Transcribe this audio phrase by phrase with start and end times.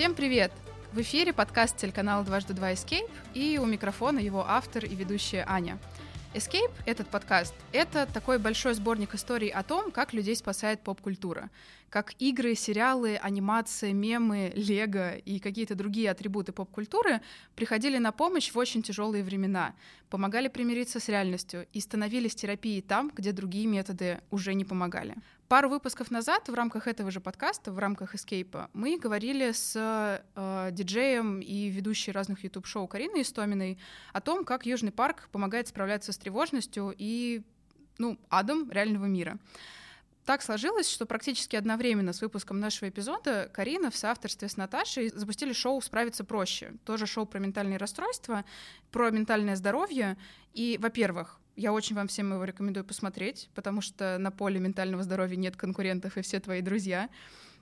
[0.00, 0.50] Всем привет!
[0.94, 5.78] В эфире подкаст телеканала «Дважды два Escape» и у микрофона его автор и ведущая Аня.
[6.32, 11.50] Escape, этот подкаст, это такой большой сборник историй о том, как людей спасает поп-культура.
[11.90, 17.20] Как игры, сериалы, анимация, мемы, лего и какие-то другие атрибуты поп-культуры
[17.54, 19.74] приходили на помощь в очень тяжелые времена,
[20.08, 25.16] помогали примириться с реальностью и становились терапией там, где другие методы уже не помогали.
[25.50, 29.72] Пару выпусков назад в рамках этого же подкаста, в рамках Эскейпа, мы говорили с
[30.36, 33.76] э, диджеем и ведущей разных YouTube-шоу Кариной Истоминой
[34.12, 37.42] о том, как Южный парк помогает справляться с тревожностью и
[37.98, 39.40] ну, адом реального мира.
[40.24, 45.52] Так сложилось, что практически одновременно с выпуском нашего эпизода Карина в соавторстве с Наташей запустили
[45.52, 46.74] шоу «Справиться проще».
[46.84, 48.44] Тоже шоу про ментальные расстройства,
[48.92, 50.16] про ментальное здоровье.
[50.54, 55.36] И, во-первых, я очень вам всем его рекомендую посмотреть, потому что на поле ментального здоровья
[55.36, 57.10] нет конкурентов и все твои друзья.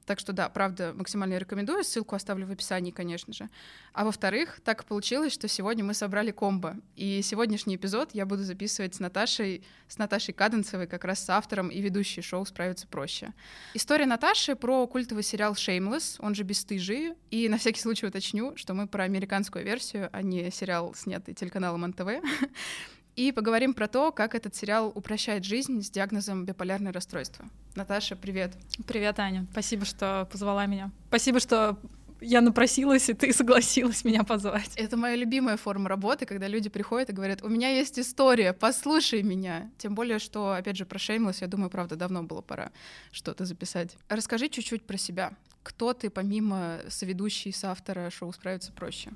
[0.07, 1.85] Так что да, правда, максимально рекомендую.
[1.85, 3.51] Ссылку оставлю в описании, конечно же.
[3.93, 6.77] А во-вторых, так получилось, что сегодня мы собрали комбо.
[6.97, 11.69] И сегодняшний эпизод я буду записывать с Наташей, с Наташей Каденцевой, как раз с автором
[11.69, 13.35] и ведущей шоу «Справиться проще».
[13.75, 17.15] История Наташи про культовый сериал «Shameless», он же «Бесстыжие».
[17.31, 21.83] И на всякий случай уточню, что мы про американскую версию, а не сериал, снятый телеканалом
[21.83, 22.07] НТВ.
[23.19, 27.45] И поговорим про то, как этот сериал упрощает жизнь с диагнозом биполярное расстройство.
[27.75, 28.53] Наташа, привет.
[28.87, 29.45] Привет, Аня.
[29.51, 30.93] Спасибо, что позвала меня.
[31.09, 31.77] Спасибо, что
[32.21, 34.71] я напросилась, и ты согласилась меня позвать.
[34.77, 39.25] Это моя любимая форма работы, когда люди приходят и говорят, у меня есть история, послушай
[39.25, 39.69] меня.
[39.79, 42.71] Тем более, что, опять же, про Shameless, я думаю, правда, давно было пора
[43.11, 43.97] что-то записать.
[44.09, 45.33] Расскажи чуть-чуть про себя.
[45.65, 49.11] Кто ты, помимо соведущей, соавтора шоу «Справиться проще»?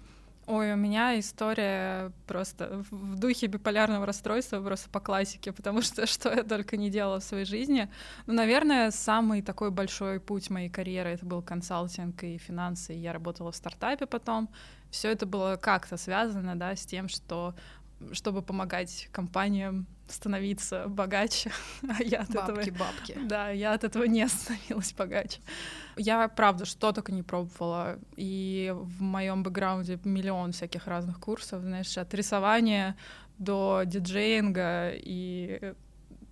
[0.46, 6.30] Ой, у меня история просто в духе биполярного расстройства, просто по классике, потому что что
[6.30, 7.88] я только не делала в своей жизни.
[8.26, 12.92] Ну, наверное, самый такой большой путь моей карьеры— это был консалтинг и финансы.
[12.92, 14.48] Я работала в стартапе потом.
[14.90, 17.54] Все это было как-то связано, да, с тем, что
[18.10, 21.50] чтобы помогать компаниям становиться богаче,
[21.88, 22.78] а я от бабки, этого...
[22.78, 25.40] Бабки, Да, я от этого не становилась богаче.
[25.96, 27.98] Я, правда, что только не пробовала.
[28.16, 32.96] И в моем бэкграунде миллион всяких разных курсов, знаешь, от рисования
[33.38, 35.74] до диджеинга и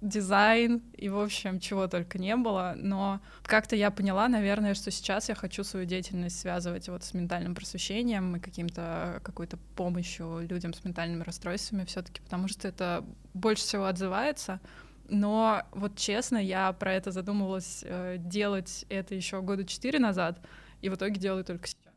[0.00, 2.74] дизайн и, в общем, чего только не было.
[2.76, 7.54] Но как-то я поняла, наверное, что сейчас я хочу свою деятельность связывать вот с ментальным
[7.54, 13.62] просвещением и каким-то какой-то помощью людям с ментальными расстройствами все таки потому что это больше
[13.62, 14.60] всего отзывается.
[15.08, 20.38] Но вот честно, я про это задумывалась э, делать это еще года четыре назад,
[20.82, 21.89] и в итоге делаю только сейчас.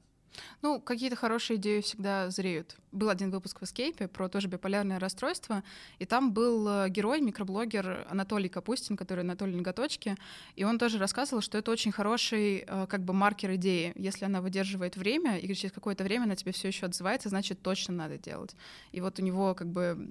[0.62, 2.76] Ну, какие-то хорошие идеи всегда зреют.
[2.92, 5.64] Был один выпуск в Escape про тоже биполярное расстройство,
[6.00, 10.16] и там был э, герой, микроблогер Анатолий Капустин, который Анатолий Ноготочки,
[10.56, 13.94] и он тоже рассказывал, что это очень хороший э, как бы маркер идеи.
[13.96, 17.94] Если она выдерживает время, и через какое-то время она тебе все еще отзывается, значит, точно
[17.96, 18.56] надо делать.
[18.92, 20.08] И вот у него как бы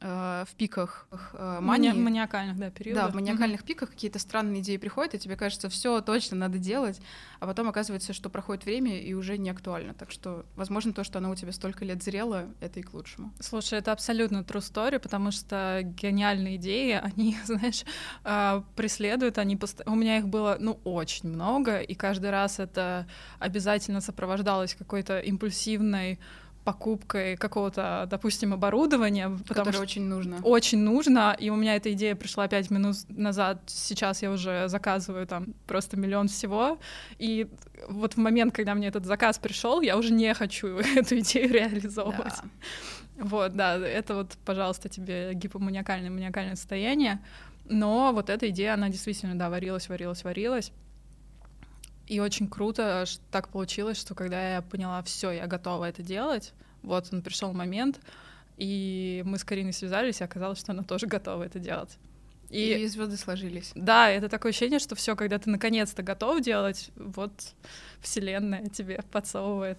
[0.00, 1.92] э, в пиках э, мании...
[1.92, 3.06] Маниакальных, да, периодах.
[3.06, 3.66] Да, в маниакальных mm-hmm.
[3.66, 7.00] пиках какие-то странные идеи приходят, и тебе кажется, все точно надо делать,
[7.38, 9.94] а потом оказывается, что проходит время, и уже не актуально.
[9.94, 13.32] Так что, возможно, то, что она у тебя столько лет зрела, это и к лучшему.
[13.40, 17.84] Слушай, это абсолютно true story, потому что гениальные идеи, они, знаешь,
[18.24, 19.82] а, преследуют, они пост...
[19.86, 23.06] у меня их было, ну, очень много, и каждый раз это
[23.38, 26.18] обязательно сопровождалось какой-то импульсивной
[26.70, 29.36] покупкой какого-то, допустим, оборудования.
[29.48, 30.38] Которое что очень нужно.
[30.42, 35.26] Очень нужно, и у меня эта идея пришла пять минут назад, сейчас я уже заказываю
[35.26, 36.78] там просто миллион всего,
[37.18, 37.48] и
[37.88, 42.38] вот в момент, когда мне этот заказ пришел, я уже не хочу эту идею реализовывать.
[42.42, 43.24] Да.
[43.24, 47.18] Вот, да, это вот, пожалуйста, тебе гипоманиакальное маниакальное состояние,
[47.64, 50.72] но вот эта идея, она действительно, да, варилась, варилась, варилась,
[52.10, 56.52] и очень круто, что так получилось, что когда я поняла, все, я готова это делать,
[56.82, 58.00] вот он пришел момент,
[58.56, 61.98] и мы с Кариной связались, и оказалось, что она тоже готова это делать.
[62.48, 63.70] И, и звезды сложились.
[63.76, 67.32] Да, это такое ощущение, что все, когда ты наконец-то готов делать, вот
[68.00, 69.78] Вселенная тебе подсовывает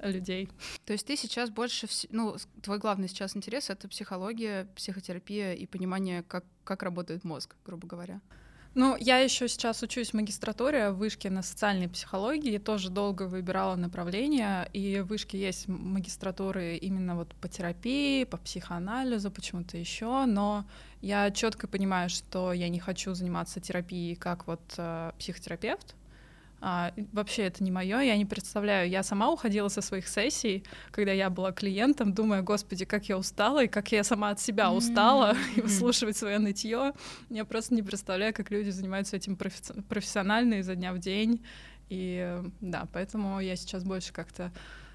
[0.00, 0.48] людей.
[0.86, 6.22] То есть ты сейчас больше, ну, твой главный сейчас интерес— это психология, психотерапия и понимание,
[6.22, 8.20] как, как работает мозг, грубо говоря.
[8.74, 13.76] Ну, я еще сейчас учусь в магистратуре в вышке на социальной психологии, тоже долго выбирала
[13.76, 20.64] направление, и в вышке есть магистратуры именно вот по терапии, по психоанализу, почему-то еще, но
[21.00, 25.94] я четко понимаю, что я не хочу заниматься терапией как вот э, психотерапевт,
[26.66, 28.88] а, вообще это не мое, я не представляю.
[28.88, 33.64] Я сама уходила со своих сессий, когда я была клиентом, думая, господи, как я устала,
[33.64, 35.56] и как я сама от себя устала, mm-hmm.
[35.56, 36.94] и выслушивать свое нытье.
[37.28, 41.44] Я просто не представляю, как люди занимаются этим профи- профессионально изо дня в день.
[41.90, 44.50] И да, поэтому я сейчас больше как-то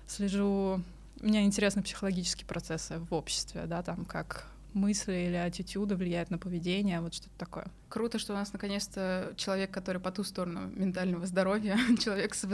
[0.07, 0.81] слежу...
[1.21, 7.01] Мне интересны психологические процессы в обществе, да, там как мысли или аттитюда влияют на поведение,
[7.01, 7.67] вот что-то такое.
[7.89, 12.47] Круто, что у нас наконец-то человек, который по ту сторону ментального здоровья, человек с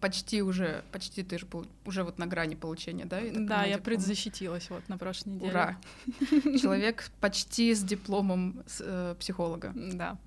[0.00, 3.20] почти уже, почти ты же был уже вот на грани получения, да?
[3.20, 5.50] Я да, я предзащитилась вот на прошлой неделе.
[5.50, 5.78] Ура!
[6.60, 9.72] Человек почти с дипломом э, психолога.
[9.74, 10.18] Да.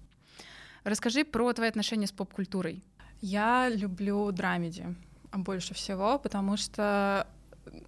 [0.86, 2.82] Расскажи про твои отношения с поп-культурой.
[3.22, 4.96] Я люблю драмеди
[5.34, 7.28] больше всего, потому что,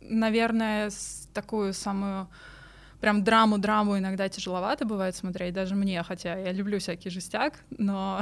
[0.02, 0.92] наверное,
[1.34, 2.28] такую самую
[3.02, 8.22] прям драму-драму иногда тяжеловато бывает смотреть, даже мне, хотя я люблю всякий жестяк, но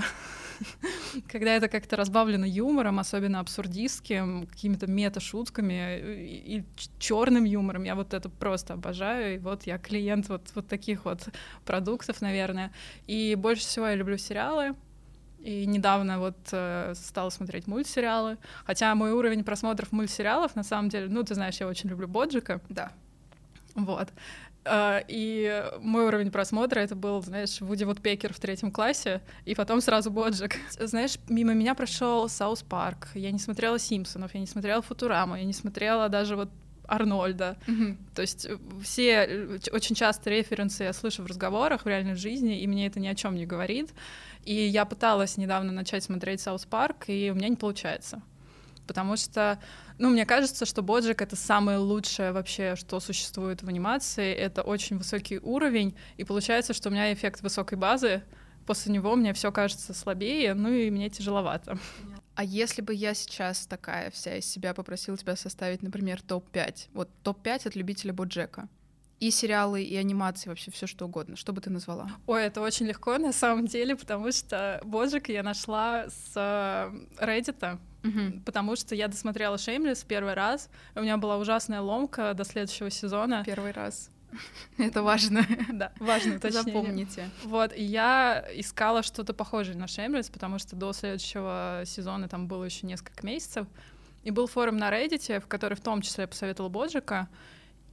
[1.32, 6.64] когда это как-то разбавлено юмором, особенно абсурдистским, какими-то мета-шутками и, и
[7.00, 11.30] черным юмором, я вот это просто обожаю, и вот я клиент вот, вот таких вот
[11.66, 12.72] продуктов, наверное.
[13.08, 14.76] И больше всего я люблю сериалы,
[15.46, 18.38] и недавно вот э, стала смотреть мультсериалы.
[18.66, 22.62] Хотя мой уровень просмотров мультсериалов, на самом деле, ну, ты знаешь, я очень люблю Боджека.
[22.68, 22.92] Да.
[23.76, 24.10] Вот.
[24.66, 29.80] Э, и мой уровень просмотра это был, знаешь, Вуди Вудпекер в третьем классе, и потом
[29.80, 30.56] сразу Боджек.
[30.80, 33.10] Знаешь, мимо меня прошел South Park.
[33.14, 36.50] Я не смотрела Симпсонов, я не смотрела Футураму, я не смотрела даже вот
[36.88, 37.58] Арнольда.
[37.68, 37.98] Mm-hmm.
[38.16, 42.60] То есть э, все э, очень часто референсы я слышу в разговорах в реальной жизни,
[42.60, 43.94] и мне это ни о чем не говорит.
[44.46, 48.22] И я пыталась недавно начать смотреть South Park, и у меня не получается
[48.86, 49.60] потому что,
[49.98, 54.98] ну, мне кажется, что Боджек— это самое лучшее вообще, что существует в анимации, это очень
[54.98, 58.24] высокий уровень, и получается, что у меня эффект высокой базы,
[58.66, 61.78] после него мне все кажется слабее, ну и мне тяжеловато.
[62.36, 67.10] А если бы я сейчас такая вся из себя попросила тебя составить, например, топ-5, вот
[67.24, 68.68] топ-5 от любителя Боджека,
[69.20, 71.38] и сериалы, и анимации, вообще все что угодно.
[71.38, 72.10] Что бы ты назвала?
[72.28, 77.80] Ой, это очень легко на самом деле, потому что Боджик я нашла с э, Reddit,
[78.08, 78.40] угу.
[78.46, 83.44] потому что я досмотрела Шеймлес первый раз, у меня была ужасная ломка до следующего сезона.
[83.46, 84.10] Первый раз.
[84.78, 85.46] Это важно.
[85.74, 86.74] Да, важно уточнение.
[86.74, 87.30] Запомните.
[87.44, 92.64] Вот, и я искала что-то похожее на Шеймлес, потому что до следующего сезона там было
[92.64, 93.68] еще несколько месяцев.
[94.24, 97.28] И был форум на Reddit, в который в том числе я посоветовала Боджика,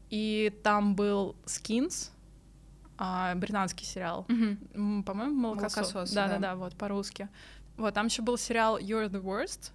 [0.09, 2.11] и там был Skins,
[2.97, 5.03] а, британский сериал, mm-hmm.
[5.03, 6.13] по-моему, Молокосос.
[6.13, 7.29] Да, да, да, вот по-русски.
[7.77, 9.73] Вот там еще был сериал You're the Worst,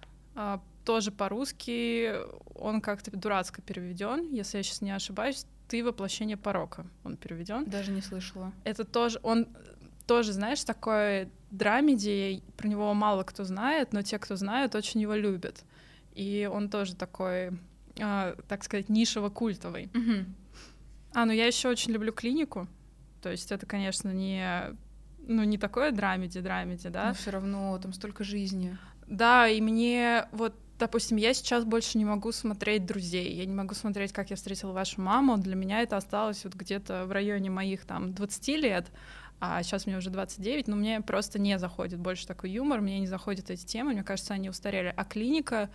[0.84, 2.14] тоже по-русски.
[2.54, 5.46] Он как-то дурацко переведен, если я сейчас не ошибаюсь.
[5.68, 6.86] Ты воплощение порока.
[7.04, 7.64] Он переведен.
[7.66, 8.52] Даже не слышала.
[8.64, 9.48] Это тоже он
[10.06, 15.14] тоже, знаешь, такой драмеди, про него мало кто знает, но те, кто знают, очень его
[15.14, 15.64] любят.
[16.14, 17.52] И он тоже такой
[17.96, 19.90] э, так сказать, нишево-культовый.
[19.94, 20.24] Угу.
[21.14, 22.66] А, ну я еще очень люблю клинику.
[23.20, 24.74] То есть это, конечно, не
[25.26, 27.08] ну, не такое драмеди-драмеди, да.
[27.08, 28.78] Но все равно там столько жизни.
[29.08, 33.74] Да, и мне вот допустим, я сейчас больше не могу смотреть друзей, я не могу
[33.74, 35.36] смотреть, как я встретила вашу маму.
[35.36, 38.86] Для меня это осталось вот где-то в районе моих там 20 лет,
[39.40, 43.06] а сейчас мне уже 29, но мне просто не заходит больше такой юмор, мне не
[43.06, 44.92] заходят эти темы, мне кажется, они устарели.
[44.96, 45.70] А клиника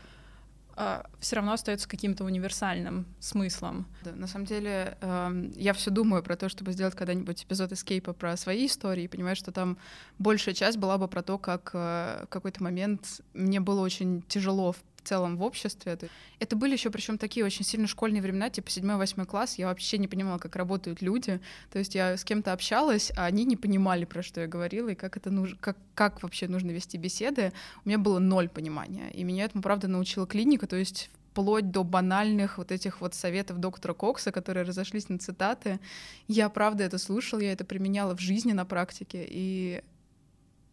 [0.75, 3.87] а, все равно остается каким-то универсальным смыслом.
[4.03, 8.13] Да, на самом деле, э, я все думаю про то, чтобы сделать когда-нибудь эпизод эскейпа
[8.13, 9.77] про свои истории, и понимаю, что там
[10.17, 14.75] большая часть была бы про то, как э, в какой-то момент мне было очень тяжело
[15.03, 15.97] в целом в обществе.
[16.39, 20.07] Это были еще причем такие очень сильно школьные времена, типа 7-8 класс, я вообще не
[20.07, 21.39] понимала, как работают люди.
[21.71, 24.95] То есть я с кем-то общалась, а они не понимали, про что я говорила, и
[24.95, 27.53] как это нужно, как, как вообще нужно вести беседы.
[27.85, 29.11] У меня было ноль понимания.
[29.11, 33.57] И меня этому, правда, научила клиника, то есть вплоть до банальных вот этих вот советов
[33.57, 35.79] доктора Кокса, которые разошлись на цитаты.
[36.27, 39.81] Я, правда, это слушала, я это применяла в жизни на практике, и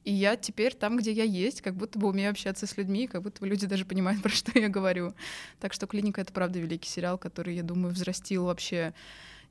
[0.04, 3.22] и я теперь там, где я есть, как будто бы умею общаться с людьми, как
[3.22, 5.14] будто бы люди даже понимают, про что я говорю.
[5.58, 8.94] Так что «Клиника»— это, правда, великий сериал, который, я думаю, взрастил вообще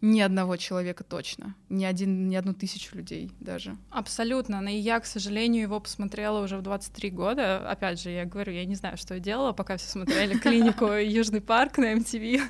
[0.01, 3.75] ни одного человека точно, ни, один, ни одну тысячу людей даже.
[3.89, 4.62] Абсолютно.
[4.62, 7.70] Но и я, к сожалению, его посмотрела уже в 23 года.
[7.70, 11.41] Опять же, я говорю, я не знаю, что я делала, пока все смотрели клинику Южный
[11.41, 12.41] парк на MTV.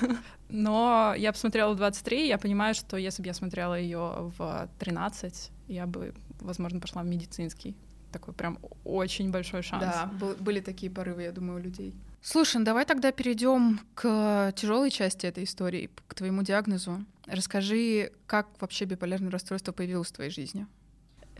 [0.48, 5.50] Но я посмотрела в 23, я понимаю, что если бы я смотрела ее в 13,
[5.68, 7.76] я бы, возможно, пошла в медицинский.
[8.10, 9.84] Такой прям очень большой шанс.
[9.84, 10.10] Да,
[10.40, 11.94] были такие порывы, я думаю, у людей.
[12.22, 17.04] Слушай, ну давай тогда перейдем к тяжелой части этой истории, к твоему диагнозу.
[17.26, 20.66] Расскажи, как вообще биполярное расстройство появилось в твоей жизни?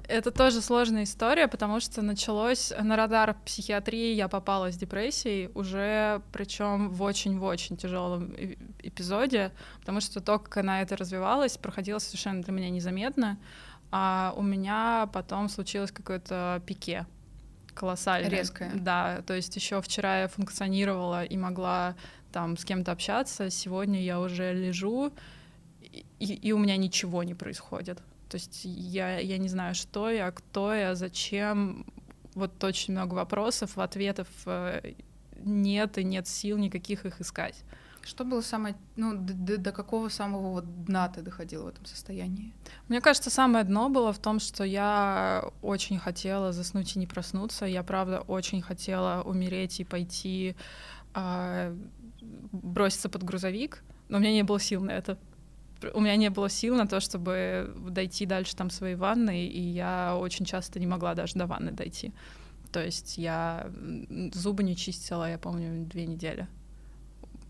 [0.08, 6.22] Это тоже сложная история, потому что началось на радар психиатрии я попала с депрессией уже,
[6.32, 8.34] причем в очень-в очень тяжелом
[8.82, 13.38] эпизоде, потому что то, как она это развивалась, проходило совершенно для меня незаметно,
[13.92, 17.06] а у меня потом случилось какое-то пике
[17.80, 18.30] колоссальная.
[18.30, 18.70] Резкая.
[18.74, 21.96] Да, то есть еще вчера я функционировала и могла
[22.30, 25.12] там с кем-то общаться, сегодня я уже лежу,
[25.80, 27.98] и, и у меня ничего не происходит.
[28.28, 31.86] То есть я, я не знаю, что я, кто я, зачем.
[32.34, 34.92] Вот очень много вопросов, ответов э,
[35.42, 37.64] нет, и нет сил никаких их искать.
[38.02, 42.54] Что было самое, ну, до, до какого самого вот дна ты доходила в этом состоянии?
[42.88, 47.66] Мне кажется, самое дно было в том, что я очень хотела заснуть и не проснуться.
[47.66, 50.56] Я, правда, очень хотела умереть и пойти
[51.14, 51.76] э,
[52.52, 55.18] броситься под грузовик, но у меня не было сил на это.
[55.94, 60.16] У меня не было сил на то, чтобы дойти дальше там своей ванны, и я
[60.16, 62.12] очень часто не могла даже до ванны дойти.
[62.72, 63.70] То есть я
[64.32, 66.48] зубы не чистила, я помню, две недели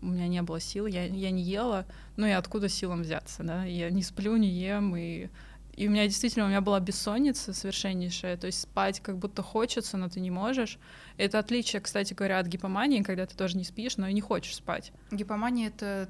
[0.01, 1.85] у меня не было сил, я, я не ела,
[2.17, 5.29] ну и откуда силам взяться, да, я не сплю, не ем, и,
[5.75, 9.97] и у меня действительно, у меня была бессонница совершеннейшая, то есть спать как будто хочется,
[9.97, 10.79] но ты не можешь.
[11.17, 14.55] Это отличие, кстати говоря, от гипомании, когда ты тоже не спишь, но и не хочешь
[14.55, 14.91] спать.
[15.11, 16.09] Гипомания— это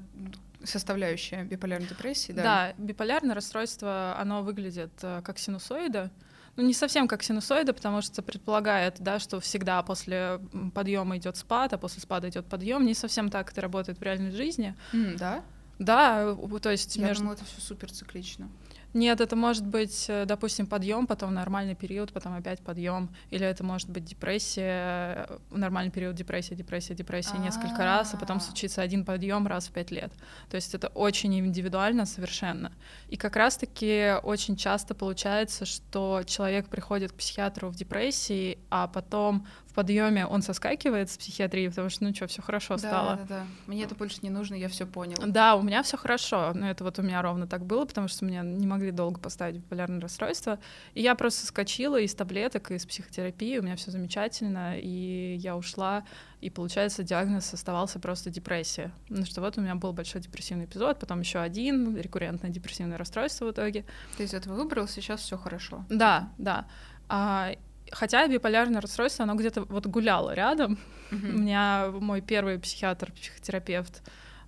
[0.64, 2.42] составляющая биполярной депрессии, да?
[2.42, 6.10] Да, биполярное расстройство, оно выглядит э, как синусоида,
[6.56, 10.40] ну, не совсем как синусоида, потому что предполагает, да, что всегда после
[10.74, 12.84] подъема идет спад, а после спада идет подъем.
[12.84, 14.74] Не совсем так это работает в реальной жизни.
[14.92, 15.42] Mm, да?
[15.78, 17.22] Да, то есть Я между...
[17.22, 18.48] думала, это все супер циклично.
[18.94, 23.64] Нет, это может быть, э, допустим, подъем, потом нормальный период, потом опять подъем, или это
[23.64, 29.04] может быть депрессия, э, нормальный период депрессия, депрессия, депрессия несколько раз, а потом случится один
[29.04, 30.12] подъем раз в пять лет.
[30.50, 32.70] То есть это очень индивидуально совершенно.
[33.08, 39.46] И как раз-таки очень часто получается, что человек приходит к психиатру в депрессии, а потом
[39.72, 43.16] в подъеме он соскакивает с психиатрии, потому что ну что, все хорошо да, стало.
[43.16, 45.16] Да, да, Мне это больше не нужно, я все понял.
[45.26, 46.52] Да, у меня все хорошо.
[46.54, 49.56] Но это вот у меня ровно так было, потому что меня не могли долго поставить
[49.56, 50.58] биполярное расстройство.
[50.92, 56.04] И я просто скочила из таблеток, из психотерапии, у меня все замечательно, и я ушла.
[56.42, 58.92] И получается, диагноз оставался просто депрессия.
[59.08, 63.46] Ну что вот у меня был большой депрессивный эпизод, потом еще один рекуррентное депрессивное расстройство
[63.46, 63.86] в итоге.
[64.18, 65.86] Ты из этого выбрался, сейчас все хорошо.
[65.88, 66.66] Да, да.
[67.08, 67.52] А,
[67.92, 70.78] Хотя биполярное расстройство, оно где-то вот гуляло рядом.
[71.10, 71.30] Mm-hmm.
[71.34, 74.02] У меня мой первый психиатр, психотерапевт,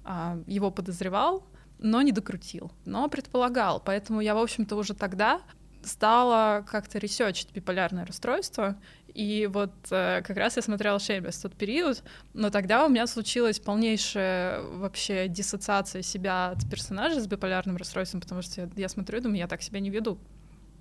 [0.04, 1.46] а, его подозревал,
[1.78, 3.80] но не докрутил, но предполагал.
[3.84, 5.42] Поэтому я, в общем-то, уже тогда
[5.82, 8.76] стала как-то ресечить биполярное расстройство.
[9.12, 13.06] И вот э, как раз я смотрела Шеймес в тот период, но тогда у меня
[13.06, 19.18] случилась полнейшая вообще диссоциация себя от персонажа с биполярным расстройством, потому что я, я смотрю
[19.18, 20.18] и думаю, я так себя не веду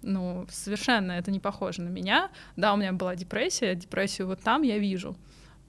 [0.04, 2.30] ну, совершенно это не похоже на меня.
[2.56, 5.16] Да, у меня была депрессия, депрессию вот там я вижу.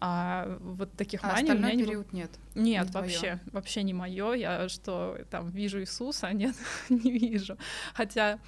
[0.00, 2.30] А вот таких а маний у меня не период нет.
[2.54, 3.38] Нет, не вообще, твоё.
[3.52, 4.34] вообще не мое.
[4.34, 6.54] Я что там вижу Иисуса, нет,
[6.88, 7.56] не вижу.
[7.94, 8.38] Хотя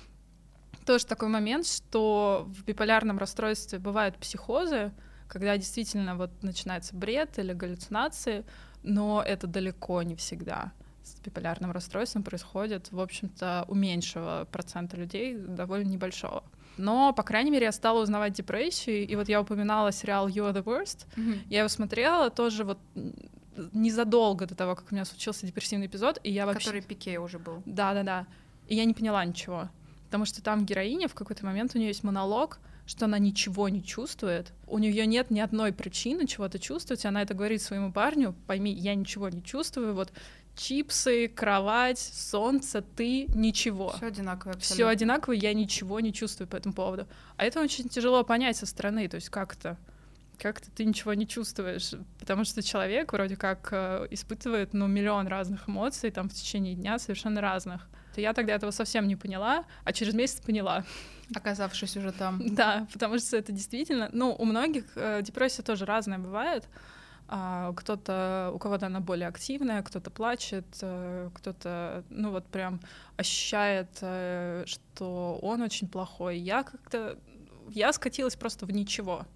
[0.85, 4.93] тоже такой момент, что в биполярном расстройстве бывают психозы,
[5.28, 8.45] когда действительно вот начинается бред или галлюцинации,
[8.83, 10.73] но это далеко не всегда
[11.07, 16.43] с биполярным расстройством происходит, в общем-то, у меньшего процента людей, довольно небольшого.
[16.77, 20.53] Но, по крайней мере, я стала узнавать депрессию, и вот я упоминала сериал You Are
[20.53, 21.07] the Worst.
[21.17, 21.39] Mm-hmm.
[21.49, 22.79] Я его смотрела тоже вот
[23.73, 26.67] незадолго до того, как у меня случился депрессивный эпизод, и я вообще...
[26.67, 27.63] Который пике уже был.
[27.65, 28.27] Да-да-да.
[28.69, 29.71] И я не поняла ничего.
[30.07, 33.83] Потому что там героиня в какой-то момент у нее есть монолог, что она ничего не
[33.83, 38.73] чувствует, у нее нет ни одной причины чего-то чувствовать, она это говорит своему парню, пойми,
[38.73, 40.13] я ничего не чувствую, вот
[40.57, 43.93] чипсы, кровать, солнце, ты, ничего.
[43.97, 44.59] Все одинаково.
[44.59, 47.07] Все одинаково, я ничего не чувствую по этому поводу.
[47.37, 49.77] А это очень тяжело понять со стороны, то есть как-то
[50.39, 55.69] как-то ты ничего не чувствуешь, потому что человек вроде как э, испытывает, ну, миллион разных
[55.69, 57.89] эмоций там в течение дня, совершенно разных.
[58.15, 60.85] То я тогда этого совсем не поняла, а через месяц поняла.
[61.35, 62.41] Оказавшись уже там.
[62.55, 66.65] Да, потому что это действительно, ну, у многих э, депрессия тоже разная бывает,
[67.28, 72.80] а, кто-то, у кого-то она более активная, кто-то плачет, э, кто-то, ну вот прям
[73.16, 76.38] ощущает, э, что он очень плохой.
[76.38, 77.18] Я как-то,
[77.71, 79.26] я скатилась просто в ничего.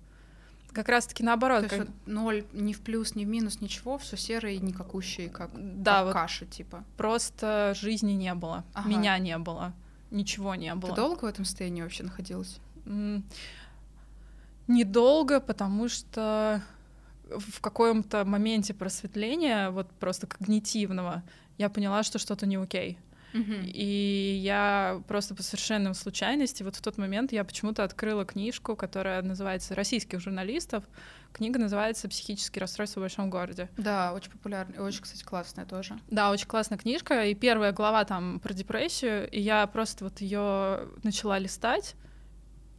[0.73, 1.63] Как раз-таки наоборот.
[1.63, 1.79] То как...
[1.79, 5.51] есть вот ноль ни в плюс, ни в минус, ничего, все серое и никакущее, как,
[5.55, 6.85] да, как вот каша, типа.
[6.97, 8.89] Просто жизни не было, ага.
[8.89, 9.73] меня не было,
[10.13, 10.95] ничего не было.
[10.95, 12.61] Ты долго в этом состоянии вообще находилась?
[14.69, 16.63] Недолго, потому что
[17.39, 21.23] в каком-то моменте просветления, вот просто когнитивного,
[21.59, 22.99] я поняла, что что-то не окей.
[23.33, 23.65] Uh-huh.
[23.65, 29.23] И я просто по совершенным случайности, вот в тот момент я почему-то открыла книжку, которая
[29.23, 30.83] называется «Российских журналистов».
[31.33, 33.69] Книга называется «Психические расстройства в большом городе».
[33.77, 35.97] Да, очень популярная, очень, кстати, классная тоже.
[36.11, 40.89] Да, очень классная книжка, и первая глава там про депрессию, и я просто вот ее
[41.05, 41.95] начала листать,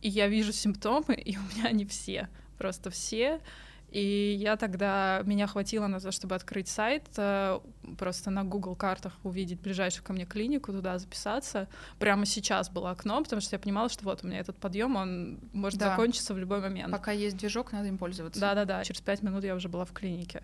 [0.01, 2.27] и я вижу симптомы, и у меня они все
[2.61, 3.41] просто все.
[3.91, 7.59] И я тогда, меня хватило на то, чтобы открыть сайт, э,
[7.97, 11.67] просто на Google картах увидеть ближайшую ко мне клинику, туда записаться.
[11.99, 15.39] Прямо сейчас было окно, потому что я понимала, что вот у меня этот подъем, он
[15.51, 15.89] может да.
[15.89, 16.89] закончиться в любой момент.
[16.89, 18.39] Пока есть движок, надо им пользоваться.
[18.39, 20.41] Да-да-да, через пять минут я уже была в клинике.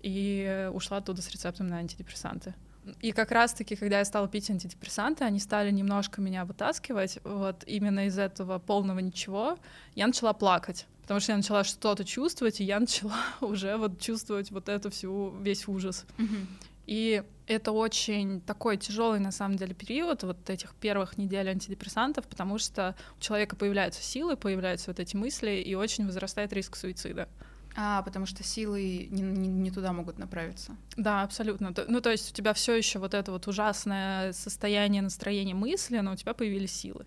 [0.00, 2.54] И ушла оттуда с рецептом на антидепрессанты.
[3.02, 7.18] И как раз-таки, когда я стала пить антидепрессанты, они стали немножко меня вытаскивать.
[7.24, 9.58] Вот именно из этого полного ничего
[9.94, 14.52] я начала плакать потому что я начала что-то чувствовать, и я начала уже вот чувствовать
[14.52, 16.06] вот это всю, весь ужас.
[16.18, 16.46] Mm-hmm.
[16.86, 22.58] И это очень такой тяжелый на самом деле период вот этих первых недель антидепрессантов, потому
[22.58, 27.28] что у человека появляются силы, появляются вот эти мысли, и очень возрастает риск суицида.
[27.76, 30.76] А, потому что силы не, не, не туда могут направиться.
[30.96, 31.74] Да, абсолютно.
[31.88, 36.12] Ну, то есть у тебя все еще вот это вот ужасное состояние, настроение мысли, но
[36.12, 37.04] у тебя появились силы.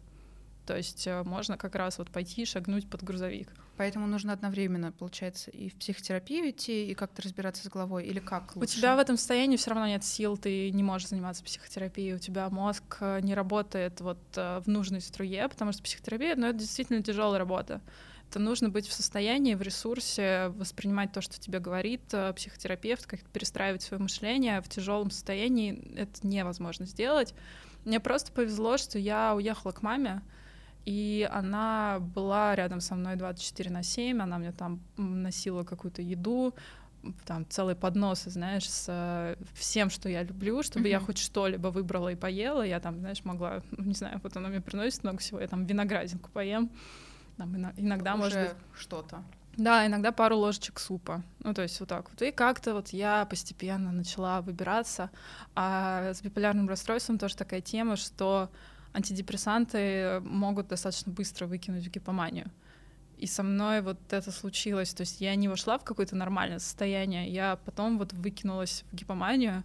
[0.66, 3.50] То есть э, можно как раз вот пойти шагнуть под грузовик.
[3.76, 8.56] Поэтому нужно одновременно, получается, и в психотерапию идти, и как-то разбираться с головой, или как
[8.56, 8.78] лучше?
[8.78, 12.20] У тебя в этом состоянии все равно нет сил, ты не можешь заниматься психотерапией, у
[12.20, 16.60] тебя мозг э, не работает вот э, в нужной струе, потому что психотерапия, ну, это
[16.60, 17.82] действительно тяжелая работа.
[18.30, 22.02] Это нужно быть в состоянии, в ресурсе, воспринимать то, что тебе говорит
[22.36, 24.60] психотерапевт, как-то перестраивать свое мышление.
[24.62, 27.36] В тяжелом состоянии это невозможно сделать.
[27.86, 30.24] Мне просто повезло, что я уехала к маме,
[30.86, 36.54] и она была рядом со мной 24 на 7, она мне там носила какую-то еду,
[37.26, 40.92] там целый поднос, знаешь, с э, всем, что я люблю, чтобы mm-hmm.
[40.92, 42.62] я хоть что-либо выбрала и поела.
[42.62, 46.30] Я там, знаешь, могла, не знаю, вот она мне приносит много всего, я там виноградинку
[46.32, 46.70] поем.
[47.38, 48.52] Там иногда, Уже может быть...
[48.78, 49.24] что-то.
[49.58, 51.24] Да, иногда пару ложечек супа.
[51.40, 52.22] Ну, то есть вот так вот.
[52.22, 55.12] И как-то вот я постепенно начала выбираться.
[55.56, 58.50] А с биполярным расстройством тоже такая тема, что
[58.94, 62.52] антидепрессанты могут достаточно быстро выкинуть в гипоманию.
[63.18, 64.94] И со мной вот это случилось.
[64.94, 69.64] То есть я не вошла в какое-то нормальное состояние, я потом вот выкинулась в гипоманию,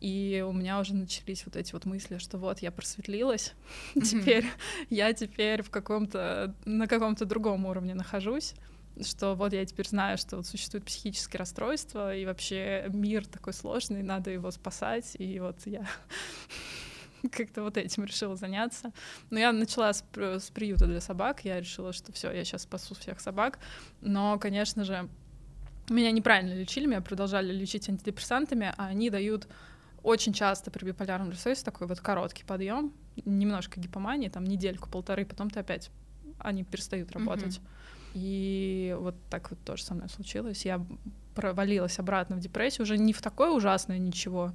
[0.00, 3.54] и у меня уже начались вот эти вот мысли, что вот я просветлилась,
[3.94, 4.02] mm-hmm.
[4.02, 4.46] теперь
[4.90, 8.54] я теперь в каком-то на каком-то другом уровне нахожусь,
[9.02, 14.02] что вот я теперь знаю, что вот существует психические расстройства и вообще мир такой сложный,
[14.02, 15.86] надо его спасать, и вот я
[17.32, 18.92] как-то вот этим решила заняться.
[19.30, 22.94] Но я начала с, с приюта для собак, я решила, что все, я сейчас спасу
[22.94, 23.58] всех собак.
[24.00, 25.08] Но, конечно же,
[25.88, 29.48] меня неправильно лечили, меня продолжали лечить антидепрессантами, а они дают
[30.02, 32.92] очень часто при биполярном расстройстве такой вот короткий подъем,
[33.24, 35.90] немножко гипомании, там недельку-полторы, потом ты опять,
[36.38, 37.58] они перестают работать.
[37.58, 38.14] Mm-hmm.
[38.14, 40.64] И вот так вот тоже со мной случилось.
[40.64, 40.84] Я
[41.34, 44.52] провалилась обратно в депрессию, уже не в такое ужасное ничего,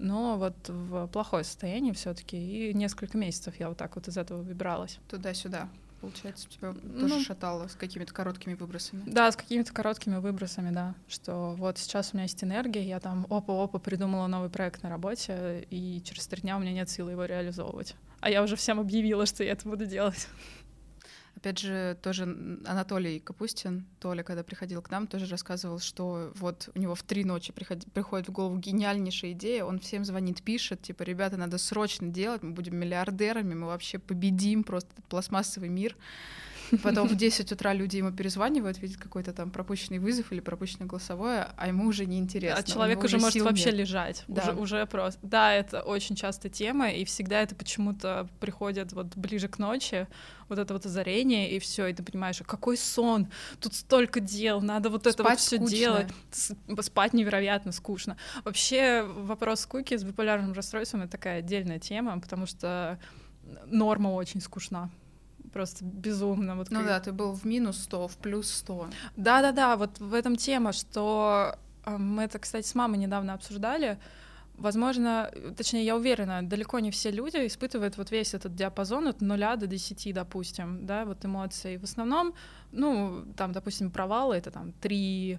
[0.00, 2.36] но вот в плохое состояние все-таки.
[2.70, 4.98] И несколько месяцев я вот так вот из этого выбиралась.
[5.08, 5.68] Туда-сюда.
[6.00, 9.02] Получается, тебя ну, тоже шатало с какими-то короткими выбросами.
[9.06, 10.94] Да, с какими-то короткими выбросами, да.
[11.08, 15.66] Что вот сейчас у меня есть энергия, я там опа-опа придумала новый проект на работе,
[15.68, 17.96] и через три дня у меня нет силы его реализовывать.
[18.20, 20.26] А я уже всем объявила, что я это буду делать.
[21.40, 22.24] Опять же, тоже
[22.66, 27.24] Анатолий Капустин, Толя, когда приходил к нам, тоже рассказывал, что вот у него в три
[27.24, 27.78] ночи приход...
[27.94, 32.50] приходит в голову гениальнейшая идея, он всем звонит, пишет, типа, ребята, надо срочно делать, мы
[32.50, 35.96] будем миллиардерами, мы вообще победим просто этот пластмассовый мир.
[36.82, 41.48] Потом в 10 утра люди ему перезванивают, видят какой-то там пропущенный вызов или пропущенное голосовое,
[41.56, 42.58] а ему уже неинтересно.
[42.58, 43.74] А человек уже, может вообще нет.
[43.74, 44.24] лежать.
[44.28, 44.42] Да.
[44.42, 45.20] Уже, уже просто.
[45.22, 50.06] Да, это очень частая тема, и всегда это почему-то приходит вот ближе к ночи,
[50.48, 53.28] вот это вот озарение, и все, и ты понимаешь, «А какой сон,
[53.60, 56.08] тут столько дел, надо вот это Спать вот все делать.
[56.80, 58.16] Спать невероятно скучно.
[58.44, 62.98] Вообще вопрос скуки с биполярным расстройством это такая отдельная тема, потому что
[63.66, 64.90] норма очень скучна
[65.52, 66.56] просто безумно.
[66.56, 66.88] Вот ну как...
[66.88, 68.88] да, ты был в минус 100, в плюс 100.
[69.16, 73.98] Да-да-да, вот в этом тема, что мы это, кстати, с мамой недавно обсуждали.
[74.54, 79.56] Возможно, точнее, я уверена, далеко не все люди испытывают вот весь этот диапазон от нуля
[79.56, 81.78] до 10, допустим, да, вот эмоций.
[81.78, 82.34] В основном,
[82.70, 85.38] ну, там, допустим, провалы— это там 3,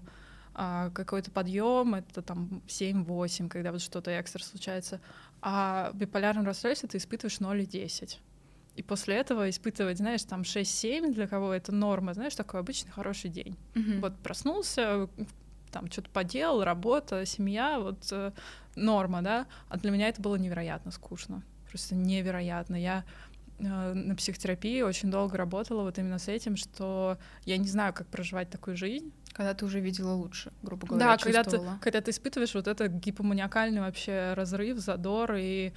[0.55, 4.99] а какой-то подъем это там 7-8, когда вот что-то экстра случается.
[5.41, 8.19] А в биполярном расстройстве ты испытываешь 0 и 10
[8.75, 13.29] и после этого испытывать, знаешь, там 6-7 для кого это норма, знаешь, такой обычный хороший
[13.29, 13.57] день.
[13.73, 13.99] Mm-hmm.
[13.99, 15.09] Вот проснулся,
[15.71, 18.31] там что-то поделал, работа, семья, вот э,
[18.75, 19.47] норма, да.
[19.69, 22.75] А для меня это было невероятно скучно, просто невероятно.
[22.75, 23.03] Я
[23.59, 28.07] э, на психотерапии очень долго работала вот именно с этим, что я не знаю, как
[28.07, 29.11] проживать такую жизнь.
[29.33, 32.87] Когда ты уже видела лучше, грубо говоря, Да, когда ты, когда ты испытываешь вот это
[32.87, 35.73] гипоманиакальный вообще разрыв, задор и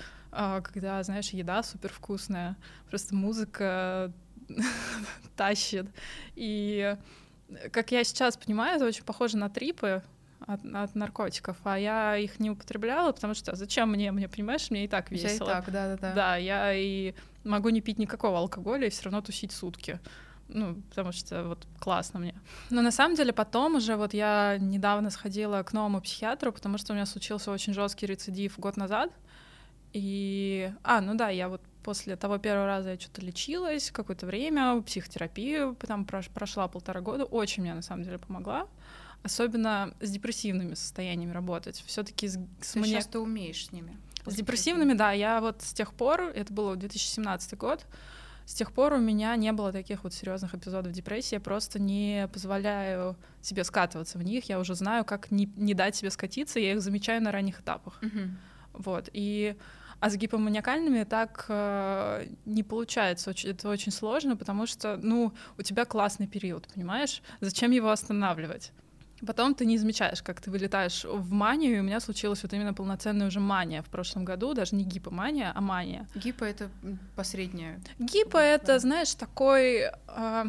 [0.62, 2.56] когда, знаешь, еда супер вкусная,
[2.88, 4.12] просто музыка
[5.36, 5.86] тащит.
[6.34, 6.96] И
[7.70, 10.02] Как я сейчас понимаю, это очень похоже на трипы,
[10.46, 14.84] от, от наркотиков, а я их не употребляла, потому что зачем мне, мне понимаешь, мне
[14.84, 15.46] и так весело.
[15.46, 16.12] и так, да, да, да.
[16.14, 20.00] Да, я и могу не пить никакого алкоголя и все равно тусить сутки.
[20.48, 22.34] Ну, потому что вот классно мне.
[22.68, 26.92] Но на самом деле потом уже вот я недавно сходила к новому психиатру, потому что
[26.92, 29.10] у меня случился очень жесткий рецидив год назад.
[29.94, 34.82] И, а, ну да, я вот после того первого раза я что-то лечилась какое-то время,
[34.82, 38.68] психотерапию там прошла полтора года, очень мне на самом деле помогла
[39.24, 41.82] особенно с депрессивными состояниями работать.
[41.86, 42.84] Все-таки с, с мне...
[42.84, 43.96] сейчас ты умеешь с ними.
[44.26, 45.12] С депрессивными, да.
[45.12, 47.86] Я вот с тех пор, это было 2017 год,
[48.44, 51.36] с тех пор у меня не было таких вот серьезных эпизодов депрессии.
[51.36, 54.44] Я просто не позволяю себе скатываться в них.
[54.50, 56.60] Я уже знаю, как не, не дать себе скатиться.
[56.60, 57.98] Я их замечаю на ранних этапах.
[58.02, 58.28] Uh-huh.
[58.74, 59.08] Вот.
[59.14, 59.56] И
[60.04, 63.30] а с гипоманиакальными так э, не получается.
[63.30, 67.22] Это очень сложно, потому что, ну, у тебя классный период, понимаешь?
[67.40, 68.72] Зачем его останавливать?
[69.26, 72.74] Потом ты не замечаешь, как ты вылетаешь в манию, и у меня случилась вот именно
[72.74, 76.06] полноценная уже мания в прошлом году, даже не гипомания, а мания.
[76.14, 76.68] Гипо— это
[77.16, 77.80] посредняя.
[77.98, 79.90] Гипо— это, знаешь, такой...
[80.08, 80.44] Э,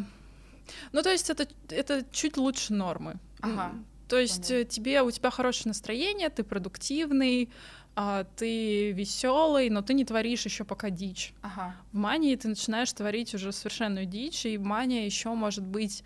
[0.92, 3.14] ну, то есть это, это чуть лучше нормы.
[3.40, 3.72] Ага.
[4.08, 4.70] То есть Понятно.
[4.70, 7.50] тебе, у тебя хорошее настроение, ты продуктивный,
[7.96, 11.32] а, ты веселый, но ты не творишь еще пока дичь.
[11.42, 11.74] Ага.
[11.92, 16.04] В мании ты начинаешь творить уже совершенную дичь, и мания еще может быть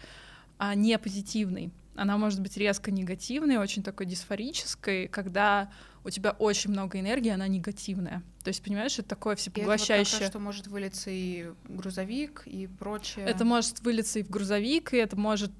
[0.59, 5.71] а, не позитивной она может быть резко негативной, очень такой дисфорической, когда
[6.03, 8.23] у тебя очень много энергии, она негативная.
[8.43, 10.21] То есть, понимаешь, это такое всепоглощающее.
[10.21, 13.27] И это вот что может вылиться и грузовик, и прочее.
[13.27, 15.51] Это может вылиться и в грузовик, и это может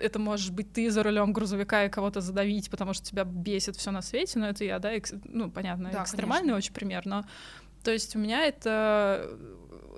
[0.00, 3.90] это может быть ты за рулем грузовика и кого-то задавить, потому что тебя бесит все
[3.90, 5.14] на свете, но это я, да, экс...
[5.24, 6.56] ну, понятно, да, экстремальный конечно.
[6.56, 7.24] очень пример, но
[7.82, 9.38] то есть у меня это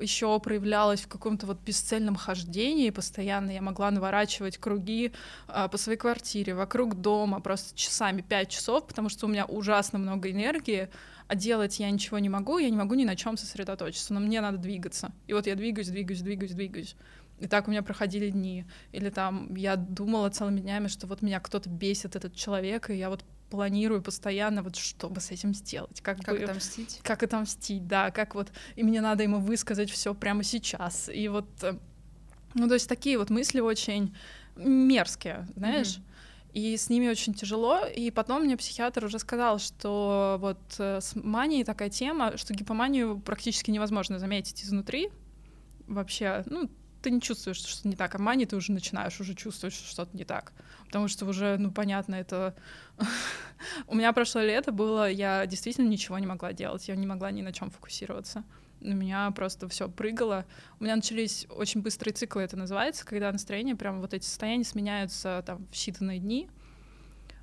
[0.00, 3.50] еще проявлялось в каком-то вот бесцельном хождении постоянно.
[3.50, 5.12] Я могла наворачивать круги
[5.46, 9.98] а, по своей квартире, вокруг дома, просто часами, пять часов, потому что у меня ужасно
[9.98, 10.88] много энергии,
[11.28, 14.40] а делать я ничего не могу, я не могу ни на чем сосредоточиться, но мне
[14.40, 15.12] надо двигаться.
[15.26, 16.96] И вот я двигаюсь, двигаюсь, двигаюсь, двигаюсь.
[17.40, 18.66] И так у меня проходили дни.
[18.92, 23.10] Или там я думала целыми днями, что вот меня кто-то бесит, этот человек, и я
[23.10, 26.00] вот планирую постоянно, вот чтобы с этим сделать.
[26.00, 27.00] Как, как бы, отомстить?
[27.02, 31.10] Как отомстить, да, как вот, и мне надо ему высказать все прямо сейчас.
[31.12, 31.76] И вот, э,
[32.54, 34.14] ну, то есть такие вот мысли очень
[34.56, 36.10] мерзкие, знаешь, mm-hmm.
[36.52, 37.84] И с ними очень тяжело.
[37.86, 43.20] И потом мне психиатр уже сказал, что вот э, с манией такая тема, что гипоманию
[43.20, 45.10] практически невозможно заметить изнутри.
[45.86, 46.68] Вообще, ну,
[47.02, 49.86] ты не чувствуешь, что что-то не так, а мани ты уже начинаешь уже чувствовать, что
[49.86, 50.52] что-то не так.
[50.86, 52.54] Потому что уже, ну, понятно, это...
[53.86, 57.42] У меня прошлое лето было, я действительно ничего не могла делать, я не могла ни
[57.42, 58.44] на чем фокусироваться.
[58.80, 60.46] У меня просто все прыгало.
[60.78, 65.42] У меня начались очень быстрые циклы, это называется, когда настроение, прям вот эти состояния сменяются
[65.46, 66.48] там в считанные дни.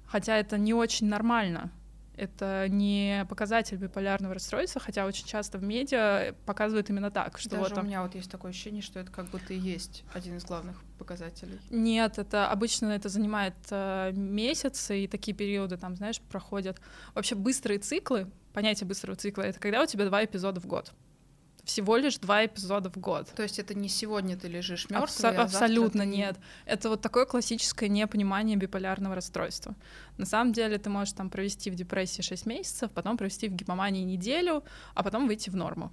[0.08, 1.72] Хотя это не очень нормально
[2.18, 7.76] это не показатель биполярного расстройства, хотя очень часто в медиа показывают именно так, что Даже
[7.76, 10.44] вот у меня вот есть такое ощущение, что это как будто и есть один из
[10.44, 11.60] главных показателей.
[11.70, 16.82] Нет, это обычно это занимает э, месяцы, и такие периоды там, знаешь, проходят.
[17.14, 20.94] Вообще быстрые циклы, понятие быстрого цикла, это когда у тебя два эпизода в год
[21.68, 23.28] всего лишь два эпизода в год.
[23.36, 26.08] То есть это не сегодня ты лежишь мертвый, Абсо- а Абсолютно ты...
[26.08, 26.38] нет.
[26.66, 29.76] Это вот такое классическое непонимание биполярного расстройства.
[30.18, 34.04] На самом деле ты можешь там провести в депрессии 6 месяцев, потом провести в гипомании
[34.04, 34.64] неделю,
[34.96, 35.92] а потом выйти в норму.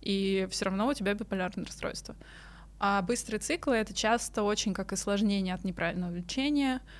[0.00, 2.14] И все равно у тебя биполярное расстройство.
[2.78, 6.80] А быстрые циклы— это часто очень как осложнение от неправильного лечения—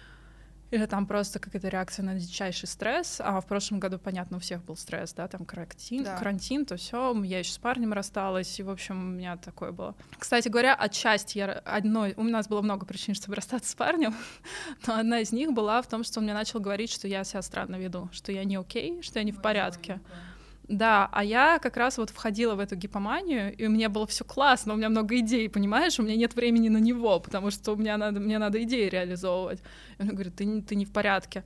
[0.70, 3.20] или там просто какая-то реакция на дичайший стресс.
[3.24, 6.16] А в прошлом году, понятно, у всех был стресс, да, там карантин, да.
[6.16, 7.14] карантин, то все.
[7.22, 9.94] Я еще с парнем рассталась, и, в общем, у меня такое было.
[10.18, 12.14] Кстати говоря, отчасти я одной...
[12.16, 14.14] У нас было много причин, чтобы расстаться с парнем,
[14.86, 17.42] но одна из них была в том, что он мне начал говорить, что я себя
[17.42, 20.00] странно веду, что я не окей, что я не в порядке.
[20.04, 20.28] Ой,
[20.68, 24.24] да, а я как раз вот входила в эту гипоманию, и у меня было все
[24.24, 27.76] классно, у меня много идей, понимаешь, у меня нет времени на него, потому что у
[27.76, 29.62] меня надо, мне надо идеи реализовывать.
[29.98, 31.42] И он говорит, ты, не, ты не в порядке.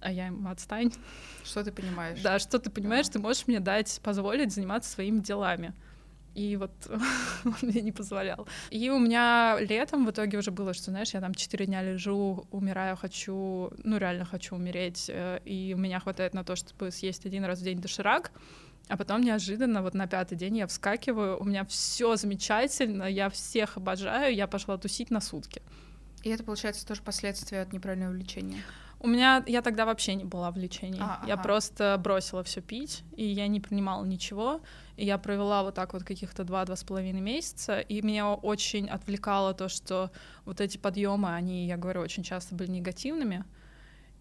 [0.00, 0.92] А я ему отстань.
[1.42, 2.20] Что ты понимаешь?
[2.20, 3.14] Да, что ты понимаешь, да.
[3.14, 5.72] ты можешь мне дать, позволить заниматься своими делами.
[6.36, 6.70] И вот
[7.44, 8.46] он мне не позволял.
[8.68, 12.46] И у меня летом в итоге уже было, что, знаешь, я там четыре дня лежу,
[12.50, 17.24] умираю, хочу, ну реально хочу умереть, э, и у меня хватает на то, чтобы съесть
[17.24, 18.32] один раз в день доширак.
[18.88, 23.76] А потом неожиданно, вот на пятый день я вскакиваю, у меня все замечательно, я всех
[23.76, 25.62] обожаю, я пошла тусить на сутки.
[26.22, 28.62] И это, получается, тоже последствия от неправильного лечения?
[28.98, 31.00] У меня я тогда вообще не была в лечении.
[31.00, 31.42] А, я ага.
[31.42, 34.60] просто бросила все пить, и я не принимала ничего.
[34.96, 39.52] И я провела вот так вот каких-то два-два с половиной месяца, и меня очень отвлекало
[39.52, 40.10] то, что
[40.44, 43.44] вот эти подъемы, они, я говорю, очень часто были негативными.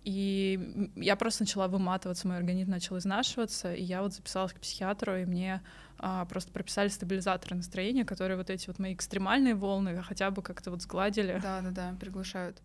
[0.05, 5.17] И я просто начала выматываться, мой организм начал изнашиваться, и я вот записалась к психиатру,
[5.17, 5.63] и мне
[5.97, 10.69] а, просто прописали стабилизаторы настроения, которые вот эти вот мои экстремальные волны хотя бы как-то
[10.69, 11.39] вот сгладили.
[11.41, 12.61] Да, да, да, приглушают.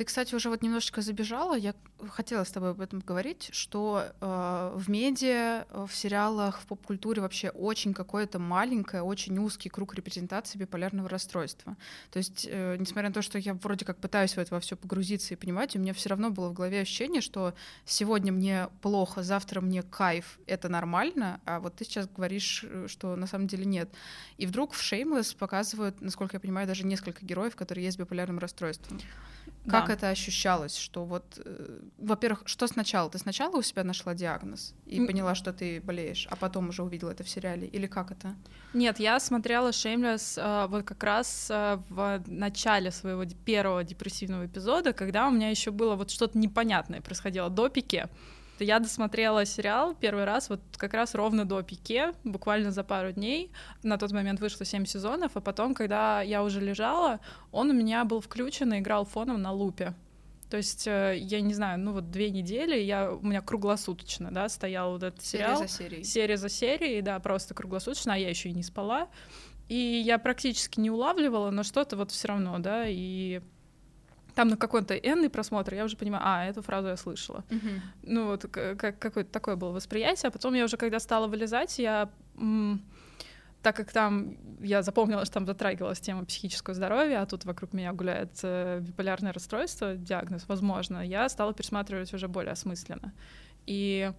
[0.00, 1.54] Ты, кстати, уже вот немножечко забежала.
[1.54, 1.74] Я
[2.08, 7.20] хотела с тобой об этом поговорить, что э, в медиа, э, в сериалах, в поп-культуре
[7.20, 11.76] вообще очень какое-то маленькое, очень узкий круг репрезентации биполярного расстройства.
[12.10, 14.74] То есть, э, несмотря на то, что я вроде как пытаюсь в это во все
[14.74, 17.52] погрузиться и понимать, у меня все равно было в голове ощущение, что
[17.84, 23.16] сегодня мне плохо, завтра мне кайф, это нормально, а вот ты сейчас говоришь, э, что
[23.16, 23.90] на самом деле нет.
[24.38, 28.38] И вдруг в Shameless показывают, насколько я понимаю, даже несколько героев, которые есть с биполярным
[28.38, 28.98] расстройством.
[29.68, 29.92] Как Да.
[29.92, 30.76] это ощущалось?
[30.76, 33.10] Что вот, э, во-первых, что сначала?
[33.10, 37.10] Ты сначала у себя нашла диагноз и поняла, что ты болеешь, а потом уже увидела
[37.10, 37.66] это в сериале?
[37.66, 38.34] Или как это?
[38.72, 44.92] Нет, я смотрела Shameless э, вот как раз э, в начале своего первого депрессивного эпизода,
[44.92, 48.08] когда у меня еще было вот что-то непонятное происходило до пике.
[48.60, 53.10] То Я досмотрела сериал первый раз вот как раз ровно до пике, буквально за пару
[53.10, 53.50] дней.
[53.82, 57.20] На тот момент вышло 7 сезонов, а потом, когда я уже лежала,
[57.52, 59.94] он у меня был включен и играл фоном на лупе.
[60.50, 64.46] То есть, э, я не знаю, ну вот две недели я, у меня круглосуточно, да,
[64.50, 65.62] стоял вот этот Серия сериал.
[65.62, 66.04] за серией.
[66.04, 69.08] Серия за серией, да, просто круглосуточно, а я еще и не спала.
[69.70, 73.40] И я практически не улавливала, но что-то вот все равно, да, и
[74.34, 77.44] там на какой-то энный просмотр я уже понимаю, а, эту фразу я слышала.
[77.50, 77.82] Мгм.
[78.02, 82.08] Ну вот как, какое-то такое было восприятие, а потом я уже, когда стала вылезать, я...
[82.36, 82.82] м,
[83.62, 87.92] так как там я запомнила, что там затрагивалась тема психического здоровья, а тут вокруг меня
[87.92, 93.12] гуляет э, биполярное расстройство, диагноз, возможно, я стала пересматривать уже более осмысленно.
[93.66, 94.12] И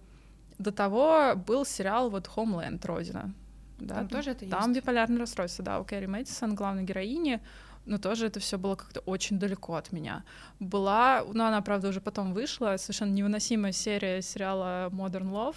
[0.58, 2.86] до того был сериал вот «Homeland.
[2.86, 3.34] Родина».
[3.80, 4.80] Да, Там тоже это Там есть?
[4.80, 7.40] биполярное расстройство, да, у Кэрри Мэдисон, главной героини,
[7.84, 10.24] но тоже это все было как-то очень далеко от меня.
[10.60, 15.56] Была, ну она, правда, уже потом вышла, совершенно невыносимая серия сериала Modern Love,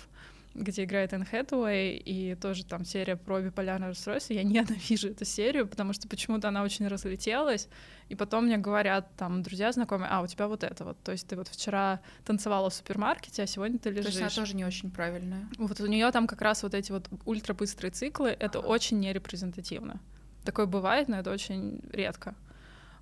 [0.55, 4.31] где играет Энн Хэтэуэй, и тоже там серия про биполярное расстройство.
[4.33, 7.67] Я ненавижу эту серию, потому что почему-то она очень разлетелась,
[8.07, 11.27] и потом мне говорят там друзья знакомые, а, у тебя вот это вот, то есть
[11.27, 14.05] ты вот вчера танцевала в супермаркете, а сегодня ты То лежишь.
[14.13, 15.45] есть она тоже не очень правильная.
[15.57, 18.67] Вот у нее там как раз вот эти вот ультрабыстрые циклы, это Ага.
[18.67, 19.99] очень нерепрезентативно.
[20.45, 22.35] Такое бывает, но это очень редко.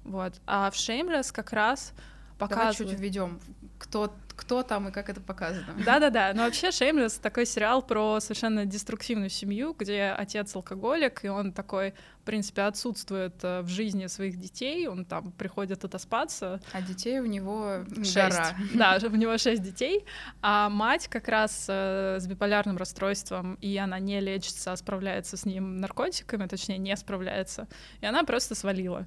[0.03, 0.33] Вот.
[0.47, 1.93] А в Shameless как раз
[2.39, 3.39] Давай чуть введем,
[3.77, 5.65] кто, кто там и как это показано.
[5.85, 11.51] Да-да-да, но вообще Shameless такой сериал про совершенно деструктивную семью, где отец алкоголик, и он
[11.51, 17.19] такой, в принципе, отсутствует э, в жизни своих детей, он там приходит отоспаться, А детей
[17.19, 18.15] у него Шесть.
[18.15, 18.55] гора.
[18.73, 20.05] Да, у него шесть детей,
[20.41, 25.45] а мать как раз э, с биполярным расстройством, и она не лечится, а справляется с
[25.45, 27.67] ним наркотиками, точнее, не справляется.
[28.01, 29.05] И она просто свалила.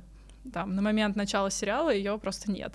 [0.53, 2.75] Там, на момент начала сериала ее просто нет.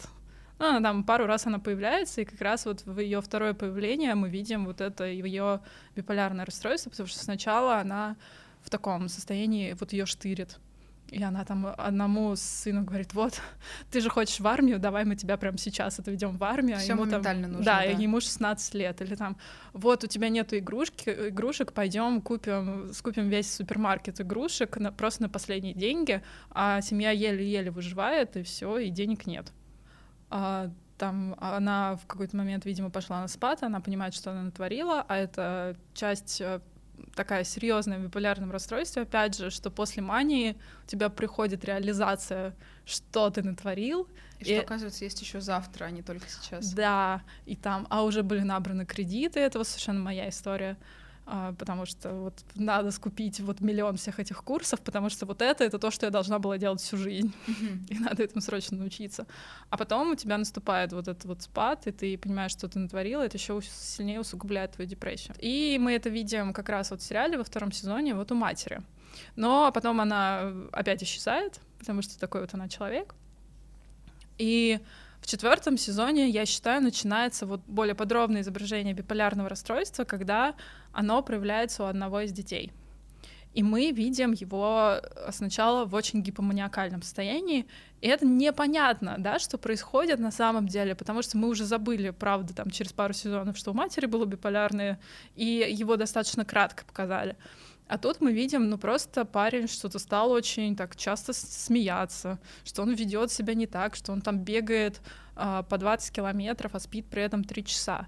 [0.62, 4.14] Ну, она там пару раз она появляется, и как раз вот в ее второе появление
[4.14, 5.60] мы видим вот это ее
[5.96, 8.16] биполярное расстройство, потому что сначала она
[8.62, 10.60] в таком состоянии, вот ее штырит.
[11.10, 13.42] И она там одному сыну говорит, вот,
[13.92, 16.78] ты же хочешь в армию, давай мы тебя прямо сейчас отведем в армию.
[16.78, 17.84] а Всё ему там- моментально нужно, Да, да.
[17.86, 19.02] ему 16 лет.
[19.02, 19.38] Или там,
[19.74, 25.30] вот, у тебя нету игрушки, игрушек, пойдем купим, скупим весь супермаркет игрушек на, просто на
[25.30, 26.22] последние деньги,
[26.52, 29.52] а семья еле-еле выживает, и все, и денег нет.
[30.32, 35.04] А, там она в какой-то момент, видимо, пошла на спад, она понимает, что она натворила,
[35.08, 36.62] а это часть э,
[37.16, 43.30] такая серьезная в биполярном расстройстве, опять же, что после мании у тебя приходит реализация, что
[43.30, 44.08] ты натворил,
[44.40, 46.72] И что, И- оказывается, есть еще завтра, а не только сейчас.
[46.74, 50.78] да, и там, а уже были набраны кредиты, это вот совершенно моя история,
[51.26, 55.80] потому что вот надо скупить вот миллион всех этих курсов, потому что вот это это
[55.80, 57.86] то, что я должна была делать всю жизнь, Мгм.
[57.90, 59.26] и надо этому срочно научиться.
[59.70, 63.24] А потом у тебя наступает вот этот вот спад, и ты понимаешь, что ты натворила,
[63.24, 65.36] это еще сильнее усугубляет твою депрессию.
[65.40, 68.82] И мы это видим как раз вот в сериале во втором сезоне вот у матери.
[69.36, 73.14] Но потом она опять исчезает, потому что такой вот она человек.
[74.38, 74.80] И
[75.22, 80.56] в четвертом сезоне, я считаю, начинается вот более подробное изображение биполярного расстройства, когда
[80.92, 82.72] оно проявляется у одного из детей.
[83.54, 87.68] И мы видим его сначала в очень гипоманиакальном состоянии,
[88.00, 92.56] и это непонятно, да, что происходит на самом деле, потому что мы уже забыли, правда,
[92.56, 95.00] там через пару сезонов, что у матери было биполярное,
[95.36, 97.36] и его достаточно кратко показали.
[97.92, 102.94] А тут мы видим, ну просто парень что-то стал очень так часто смеяться, что он
[102.94, 105.02] ведет себя не так, что он там бегает
[105.36, 108.08] э, по 20 километров, а спит при этом 3 часа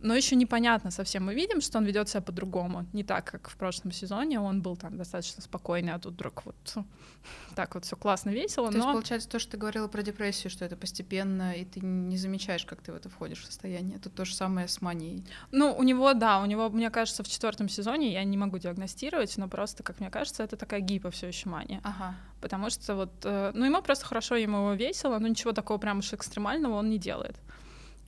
[0.00, 1.24] но еще непонятно совсем.
[1.24, 4.40] Мы видим, что он ведет себя по-другому, не так, как в прошлом сезоне.
[4.40, 6.56] Он был там достаточно спокойный, а тут вдруг вот
[7.54, 8.70] так вот все классно, весело.
[8.70, 8.84] То но...
[8.84, 12.64] есть, получается, то, что ты говорила про депрессию, что это постепенно, и ты не замечаешь,
[12.64, 13.98] как ты в это входишь в состояние.
[13.98, 15.24] Тут то же самое с манией.
[15.50, 19.36] Ну, у него, да, у него, мне кажется, в четвертом сезоне я не могу диагностировать,
[19.36, 21.80] но просто, как мне кажется, это такая гипо все еще мания.
[21.82, 22.14] Ага.
[22.40, 26.12] Потому что вот, э, ну, ему просто хорошо, ему весело, но ничего такого прям уж
[26.12, 27.36] экстремального он не делает.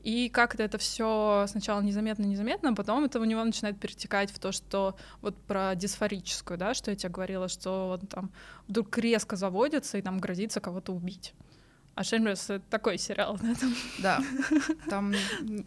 [0.02, 4.50] И как-то это все сначала незаметно-незаметно, а потом это у него начинает перетекать в то,
[4.50, 8.30] что вот про дисфорическую, да, что я тебе говорила, что он там
[8.66, 11.34] вдруг резко заводится и там грозится кого-то убить.
[11.94, 13.54] А Шеймлес— это такой сериал, да?
[13.54, 13.74] Там...
[13.98, 14.20] Да,
[14.88, 15.12] там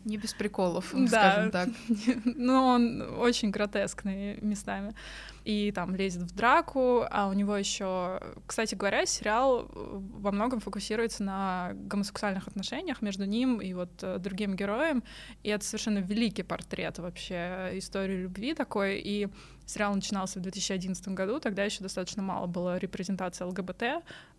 [0.04, 1.69] не без приколов, скажем так.
[2.26, 4.96] Ну, он очень гротескный местами
[5.45, 10.60] и там лезет в драку, а у него еще, кстати говоря, сериал э, во многом
[10.60, 15.03] фокусируется на гомосексуальных отношениях между ним и вот э, другим героем,
[15.43, 19.27] и это совершенно великий портрет вообще истории любви такой, и
[19.65, 23.84] сериал начинался в 2011 году, тогда еще достаточно мало было репрезентации ЛГБТ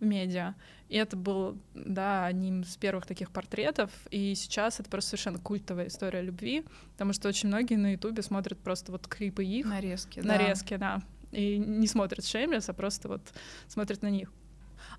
[0.00, 0.54] в медиа,
[0.88, 5.88] и это был, да, одним из первых таких портретов, и сейчас это просто совершенно культовая
[5.88, 9.66] история любви, потому что очень многие на Ютубе смотрят просто вот клипы их.
[9.66, 10.96] Нарезки, Нарезки, да.
[10.96, 11.02] да
[11.34, 13.22] и не смотрят Шеймлес, а просто вот
[13.68, 14.32] смотрят на них.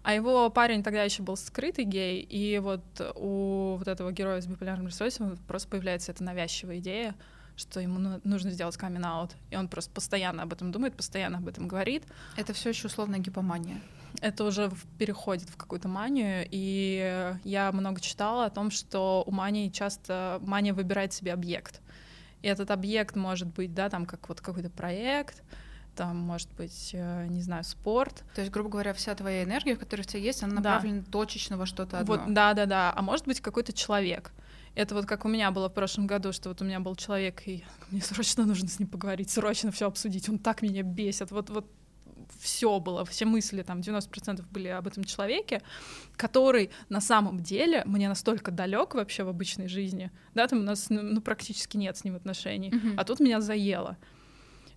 [0.04, 2.84] А его парень тогда еще был скрытый гей, и вот
[3.16, 7.16] у вот этого героя с биполярным расстройством просто появляется эта навязчивая идея,
[7.56, 9.32] что ему нужно сделать камин -аут.
[9.52, 12.04] И он просто постоянно об этом думает, постоянно об этом говорит.
[12.38, 13.82] Это все еще условная гипомания.
[14.22, 19.70] Это уже переходит в какую-то манию, и я много читала о том, что у мании
[19.70, 21.82] часто мания выбирает себе объект.
[22.42, 25.44] И этот объект может быть, да, там как вот какой-то проект,
[25.96, 28.24] там, может быть, э, не знаю, спорт.
[28.36, 30.76] То есть, грубо говоря, вся твоя энергия, которая в тебя есть, она да.
[30.76, 32.16] направлена точечно во что-то одно.
[32.16, 32.94] Вот, да, да, да.
[32.96, 34.32] А может быть, какой-то человек.
[34.76, 37.44] Это вот как у меня было в прошлом году, что вот у меня был человек,
[37.48, 40.30] и мне срочно нужно с ним поговорить, срочно все обсудить.
[40.30, 41.32] Он так меня бесит.
[41.32, 41.72] Вот, вот
[42.40, 45.62] все было, все мысли, там 90% были об этом человеке,
[46.16, 50.90] который на самом деле мне настолько далек вообще в обычной жизни, да, там у нас
[50.90, 52.96] ну, ну практически нет с ним отношений, mm-hmm.
[52.98, 53.98] а тут меня заело.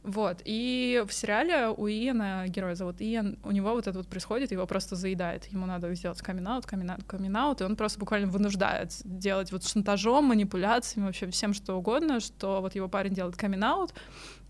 [0.09, 4.53] Вот, и в сериале у Иена, героя зовут Иен, у него вот это вот происходит,
[4.53, 9.66] его просто заедает, ему надо сделать камин-аут, камин-аут, и он просто буквально вынуждает делать вот
[9.66, 13.92] шантажом, манипуляциями, вообще всем что угодно, что вот его парень делает камин-аут,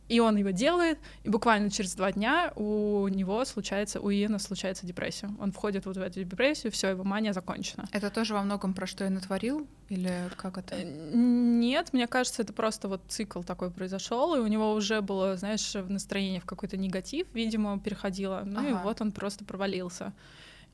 [0.09, 4.87] и он его делает, и буквально через два дня у него случается, у Иена случается
[4.87, 5.31] депрессия.
[5.39, 7.89] Он входит вот в эту депрессию, все, его мания закончена.
[7.93, 9.67] Это тоже во многом про что я натворил?
[9.89, 10.77] Или как это?
[10.77, 15.37] Э, нет, мне кажется, это просто вот цикл такой произошел, и у него уже было,
[15.37, 18.43] знаешь, настроение в какой-то негатив, видимо, переходило.
[18.45, 18.69] Ну ага.
[18.69, 20.13] и вот он просто провалился.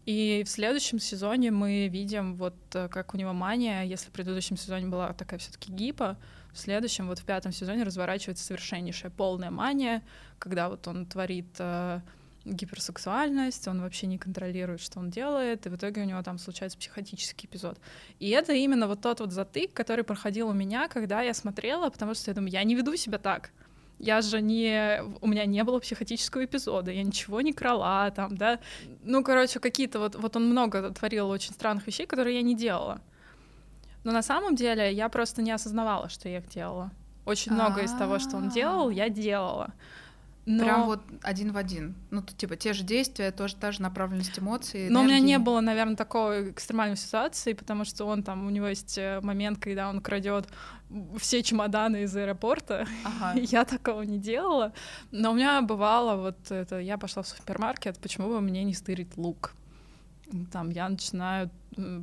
[0.07, 4.57] И в следующем сезоне мы видим, вот э, как у него мания, если в предыдущем
[4.57, 6.19] сезоне была такая все-таки гипа,
[6.55, 10.03] в следующем, вот в пятом сезоне разворачивается совершеннейшая полная мания,
[10.39, 12.01] когда вот он творит э,
[12.45, 16.79] гиперсексуальность, он вообще не контролирует, что он делает, и в итоге у него там случается
[16.79, 17.79] психотический эпизод.
[18.21, 22.15] И это именно вот тот вот затык, который проходил у меня, когда я смотрела, потому
[22.15, 23.51] что я думаю, я не веду себя так.
[23.99, 25.03] Я же не...
[25.21, 28.59] У меня не было психотического эпизода, я ничего не крала там, да.
[29.05, 30.17] Ну, короче, какие-то вот...
[30.17, 33.01] Вот он много творил очень странных вещей, которые я не делала.
[34.05, 36.91] Но на самом деле я просто не осознавала, что я их делала.
[37.25, 39.73] Очень много из того, что он делал, я делала.
[40.47, 40.63] Но...
[40.63, 41.95] Прям вот один в один.
[42.11, 44.91] Ну, типа, те же действия, тоже та же направленность эмоций.
[44.91, 48.67] Но у меня не было, наверное, такой экстремальной ситуации, потому что он там, у него
[48.67, 50.47] есть э, момент, когда он крадет
[51.19, 52.87] все чемоданы из аэропорта.
[53.05, 53.41] Ага.
[53.41, 54.75] я такого не делала.
[55.11, 59.17] Но у меня бывало вот это, я пошла в супермаркет, почему бы мне не стырить
[59.17, 59.55] лук?
[60.53, 61.51] Там я начинаю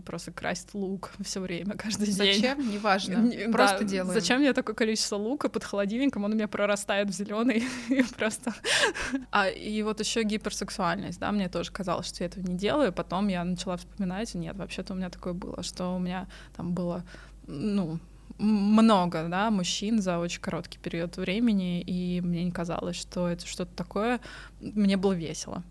[0.06, 2.26] просто красть лук все время, каждый Зачем?
[2.26, 2.36] день.
[2.36, 2.72] Зачем?
[2.72, 3.52] Неважно.
[3.52, 4.14] Просто да, делаем.
[4.14, 6.24] Зачем мне такое количество лука под холодильником?
[6.24, 8.54] Он у меня прорастает в зеленый и просто.
[9.32, 12.92] А и вот еще гиперсексуальность, да, мне тоже казалось, что я этого не делаю.
[12.92, 17.04] Потом я начала вспоминать, нет, вообще-то у меня такое было, что у меня там было,
[17.48, 18.00] ну,
[18.38, 23.76] много, да, мужчин за очень короткий период времени, и мне не казалось, что это что-то
[23.76, 24.20] такое.
[24.60, 25.64] Мне было весело.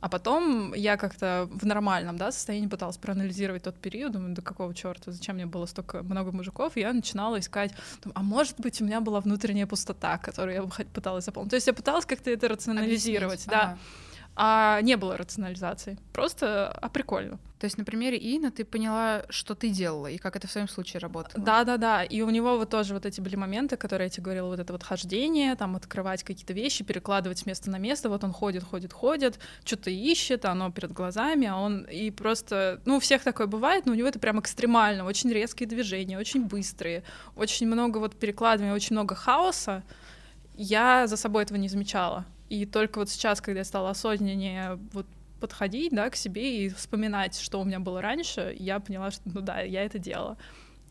[0.00, 4.74] А потом я как-то в нормальном да, состоянии пыталась проанализировать тот период, думаю, до какого
[4.74, 7.72] черта, зачем мне было столько много мужиков, и я начинала искать,
[8.02, 11.50] думаю, а может быть, у меня была внутренняя пустота, которую я пыталась заполнить.
[11.50, 13.50] То есть я пыталась как-то это рационализировать, Объяснить.
[13.50, 13.62] да.
[13.62, 13.78] Ага.
[14.36, 15.98] А не было рационализации.
[16.12, 17.38] Просто, а прикольно.
[17.58, 20.68] То есть на примере Ина ты поняла, что ты делала и как это в своем
[20.68, 21.42] случае работало.
[21.42, 22.04] Да, да, да.
[22.04, 24.74] И у него вот тоже вот эти были моменты, которые я тебе говорила, вот это
[24.74, 28.10] вот хождение, там открывать какие-то вещи, перекладывать с места на место.
[28.10, 32.96] Вот он ходит, ходит, ходит, что-то ищет, оно перед глазами, а он и просто, ну,
[32.96, 37.04] у всех такое бывает, но у него это прям экстремально, очень резкие движения, очень быстрые,
[37.36, 39.82] очень много вот перекладывания, очень много хаоса.
[40.54, 42.26] Я за собой этого не замечала.
[42.48, 45.06] И только вот сейчас, когда я стала осознаннее вот
[45.40, 49.40] подходить, да, к себе и вспоминать, что у меня было раньше, я поняла, что, ну
[49.40, 50.36] да, я это делала.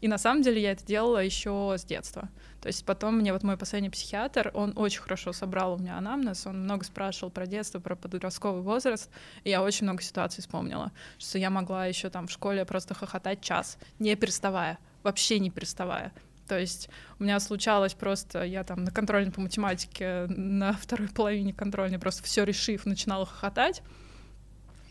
[0.02, 2.30] И на самом деле я это делала еще с детства.
[2.62, 6.46] То есть потом мне вот мой последний психиатр, он очень хорошо собрал у меня анамнез,
[6.46, 9.10] он много спрашивал про детство, про подростковый возраст,
[9.44, 13.42] и я очень много ситуаций вспомнила, что я могла еще там в школе просто хохотать
[13.42, 16.12] час, не переставая, вообще не переставая.
[16.48, 16.90] То есть
[17.20, 22.24] у меня случалось просто, я там на контрольной по математике, на второй половине контрольной просто
[22.24, 23.82] все решив, начинала хохотать.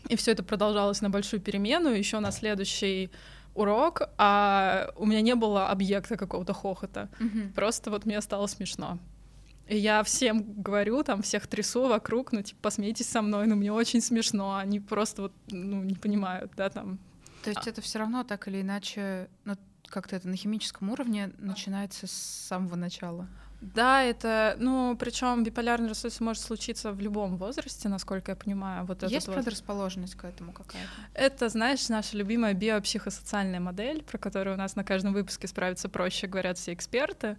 [0.09, 3.09] И все это продолжалось на большую перемену, еще на следующий
[3.55, 7.09] урок, а у меня не было объекта какого-то хохота.
[7.19, 7.53] Мгм.
[7.53, 8.99] Просто вот мне стало смешно.
[9.67, 13.71] И я всем говорю, там всех трясу вокруг, ну, типа, посмейтесь со мной, ну, мне
[13.71, 14.57] очень смешно.
[14.57, 16.99] Они просто вот, ну, не понимают, да, там.
[17.43, 19.55] То есть это все равно так или иначе, ну,
[19.87, 23.27] как-то это на химическом уровне начинается с самого начала.
[23.61, 28.85] Да, это, ну, причем биполярное расстройство может случиться в любом возрасте, насколько я понимаю.
[28.85, 29.37] Вот Есть вот.
[29.37, 30.89] предрасположенность к этому какая-то?
[31.13, 36.27] Это, знаешь, наша любимая биопсихосоциальная модель, про которую у нас на каждом выпуске справиться проще,
[36.27, 37.37] говорят все эксперты,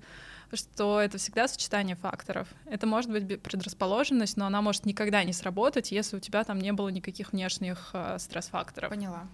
[0.53, 2.49] что это всегда сочетание факторов.
[2.65, 6.73] Это может быть предрасположенность, но она может никогда не сработать, если у тебя там не
[6.73, 8.91] было никаких внешних э, стресс-факторов.
[8.91, 9.29] Поняла.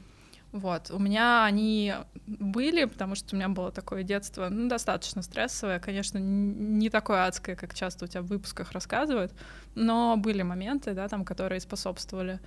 [0.53, 1.94] Вот, у меня они
[2.26, 7.57] были, потому что у меня было такое детство, ну, достаточно стрессовое, конечно, не такое адское,
[7.57, 9.32] как часто у тебя в выпусках рассказывают,
[9.74, 12.38] но были моменты, да, там, которые способствовали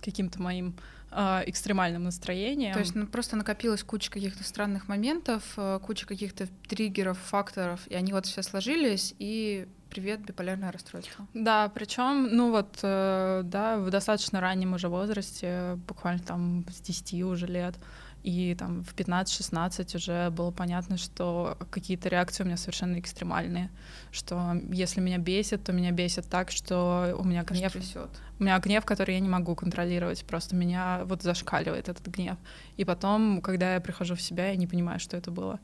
[0.00, 0.74] каким-то моим
[1.12, 2.72] экстремальным настроениям.
[2.72, 7.94] То есть ну, просто накопилась куча каких-то странных моментов, э, куча каких-то триггеров, факторов, и
[7.94, 11.26] они вот все сложились, и привет, биполярное расстройство.
[11.34, 17.24] Да, причем, ну вот, э, да, в достаточно раннем уже возрасте, буквально там с 10
[17.24, 17.74] уже лет,
[18.22, 23.70] и там в 15-16 уже было понятно, что какие-то реакции у меня совершенно экстремальные,
[24.12, 28.10] что если меня бесит, то меня бесит так, что у меня гнев, трясет.
[28.38, 32.36] у меня гнев, который я не могу контролировать, просто меня вот зашкаливает этот гнев.
[32.76, 35.58] И потом, когда я прихожу в себя, я не понимаю, что это было,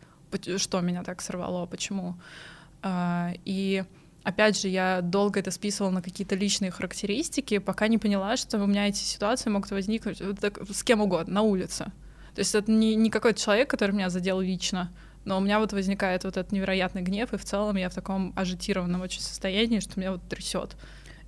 [0.56, 2.16] что меня так сорвало, почему.
[2.82, 3.84] А, И
[4.22, 8.66] опять же, я долго это списывала на какие-то личные характеристики, пока не поняла, что у
[8.66, 11.92] меня эти ситуации могут возникнуть с кем угодно, на улице.
[12.36, 14.92] То есть это не, не какой-то человек, который меня задел лично,
[15.24, 18.34] но у меня вот возникает вот этот невероятный гнев, и в целом я в таком
[18.36, 20.76] ажитированном очень состоянии, что меня вот трясет.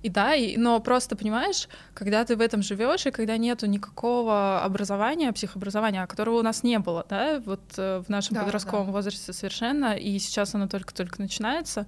[0.03, 4.61] И да, и, но просто понимаешь, когда ты в этом живешь, и когда нету никакого
[4.61, 8.91] образования, психообразования, которого у нас не было, да, вот э, в нашем Да, подростковом да.
[8.91, 11.87] возрасте совершенно, и сейчас оно только-только начинается,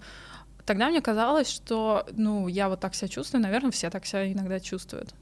[0.65, 4.59] тогда мне казалось, что, ну, я вот так себя чувствую, наверное, все так себя иногда
[4.59, 5.13] чувствуют.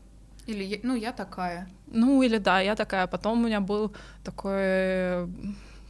[0.49, 1.67] Или, ну, я такая.
[1.87, 3.07] Ну, или да, я такая.
[3.07, 3.93] Потом у меня был
[4.23, 5.27] такой,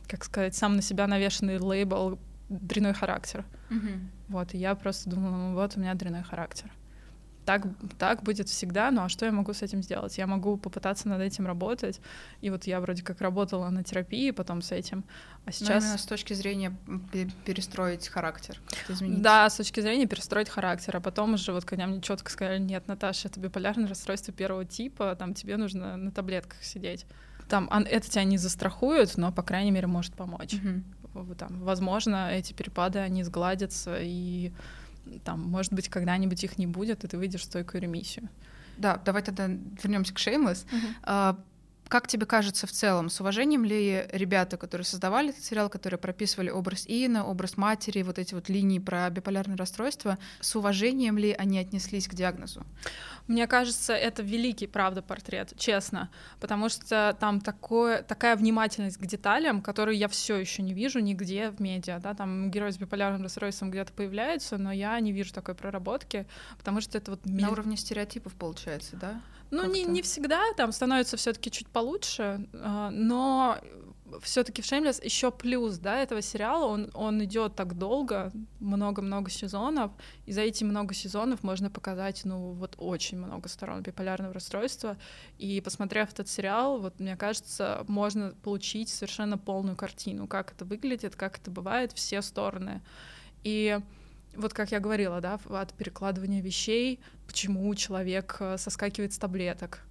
[0.08, 3.46] как сказать, сам на себя навешенный лейбл дряной характер.
[3.70, 4.12] Мгм.
[4.28, 6.70] Вот, и я просто думала, ну вот у меня дряной характер.
[7.50, 7.64] Так,
[7.98, 10.20] так будет всегда, ну а что я могу с этим сделать?
[10.20, 12.00] Я могу попытаться над этим работать.
[12.42, 15.04] И вот я вроде как работала на терапии потом с этим,
[15.46, 15.68] а Сейчас...
[15.68, 15.84] сейчас...
[15.84, 16.78] именно с точки зрения
[17.12, 19.24] пе- перестроить характер, изменить.
[19.24, 22.88] Да, с точки зрения перестроить характер, а потом уже вот когда мне четко сказали, нет,
[22.88, 27.08] Наташа, это биполярное расстройство первого типа, там тебе нужно на таблетках сидеть.
[27.48, 30.54] Там это тебя не застрахует, но, по крайней мере, может помочь.
[31.14, 34.54] В- Там, возможно, эти перепады, они сгладятся, и
[35.18, 38.30] там, может быть, когда-нибудь их не будет, и ты выйдешь в стойкую ремиссию.
[38.78, 40.66] Да, давай тогда вернемся к Shameless.
[41.04, 41.38] А,
[41.90, 46.52] Как тебе кажется в целом, с уважением ли ребята, которые создавали этот сериал, которые прописывали
[46.52, 51.58] образ Иена, образ матери, вот эти вот линии про биполярное расстройство, с уважением ли они
[51.58, 52.64] отнеслись к диагнозу?
[53.26, 59.60] Мне кажется, это великий, правда, портрет, честно, потому что там такое, такая внимательность к деталям,
[59.64, 63.72] которую я все еще не вижу нигде в медиа, да, там герой с биполярным расстройством
[63.72, 66.28] где-то появляется, но я не вижу такой проработки,
[66.60, 67.26] потому что это вот...
[67.26, 69.22] На уровне стереотипов, получается, да?
[69.52, 73.60] Ну, не, не всегда, там становится все-таки чуть получше, а, но
[74.22, 79.92] все-таки в Shameless еще плюс, да, этого сериала, он, он идет так долго, много-много сезонов,
[80.26, 84.98] и за эти много сезонов можно показать, ну, вот очень много сторон биполярного расстройства,
[85.38, 91.16] и посмотрев этот сериал, вот, мне кажется, можно получить совершенно полную картину, как это выглядит,
[91.16, 92.82] как это бывает, все стороны.
[93.44, 93.80] И
[94.36, 99.82] вот как я говорила, да, от перекладывания вещей, почему человек э, соскакивает с таблеток,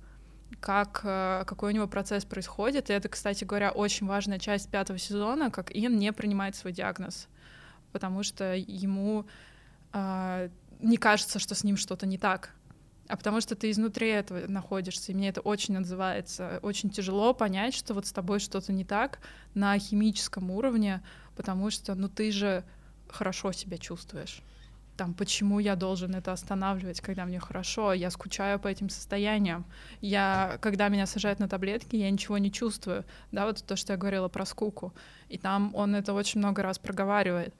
[0.61, 2.91] как, э, какой у него процесс происходит.
[2.91, 7.29] И это, кстати говоря, очень важная часть пятого сезона, как Ин не принимает свой диагноз,
[7.93, 9.27] потому что ему
[9.93, 10.49] э,
[10.81, 12.55] не кажется, что с ним что-то не так,
[13.09, 16.61] а потому что ты изнутри этого находишься, и мне это очень отзывается.
[16.63, 19.21] Очень тяжело понять, что вот с тобой что-то не так
[19.55, 21.03] на химическом уровне,
[21.35, 22.65] потому что, ну, ты же
[23.09, 24.43] хорошо себя чувствуешь.
[24.97, 29.65] Там, почему я должен это останавливать, когда мне хорошо, я скучаю по этим состояниям.
[30.01, 33.05] Я, когда меня сажают на таблетки, я ничего не чувствую.
[33.31, 34.93] Да, вот то, что я говорила про скуку.
[35.29, 37.55] И там он это очень много раз проговаривает.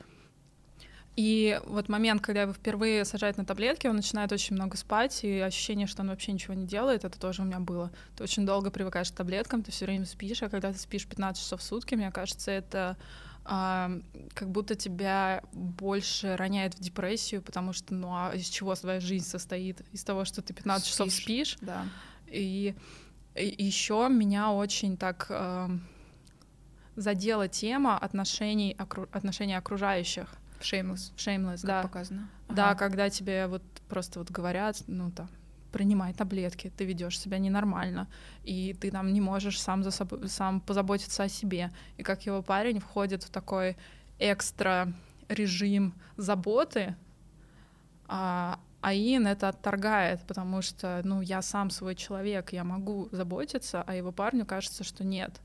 [1.19, 5.41] И вот момент, когда его впервые сажают на таблетки, он начинает очень много спать, и
[5.41, 7.91] ощущение, что он вообще ничего не делает, это тоже у меня было.
[8.17, 11.43] Ты очень долго привыкаешь к таблеткам, ты все время спишь, а когда ты спишь 15
[11.43, 12.97] часов в сутки, мне кажется, это
[13.51, 13.91] а,
[14.35, 19.25] как будто тебя больше роняет в депрессию, потому что, ну а из чего твоя жизнь
[19.27, 19.81] состоит?
[19.91, 21.57] Из того, что ты 15 спишь, часов спишь.
[21.63, 21.87] Да.
[22.27, 22.75] И,
[23.35, 25.69] и еще меня очень так э,
[26.95, 30.29] задела тема отношений, окру, отношений окружающих.
[30.61, 31.15] Shameless.
[31.17, 31.83] Shameless, как да.
[31.83, 32.29] показано.
[32.51, 32.79] Да, ага.
[32.79, 35.31] когда тебе вот просто вот говорят, ну там,
[35.73, 38.09] принимай таблетки, ты ведешь себя ненормально,
[38.45, 41.71] и ты там не можешь сам, за собой, сам позаботиться о себе.
[41.97, 43.77] И как его парень входит в такой
[44.19, 44.93] экстра
[45.29, 46.97] режим заботы,
[48.07, 53.95] а, а это отторгает, потому что, ну, я сам свой человек, я могу заботиться, а
[53.95, 55.41] его парню кажется, что нет.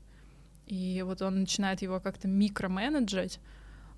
[0.66, 3.40] И вот он начинает его как-то микроменеджить,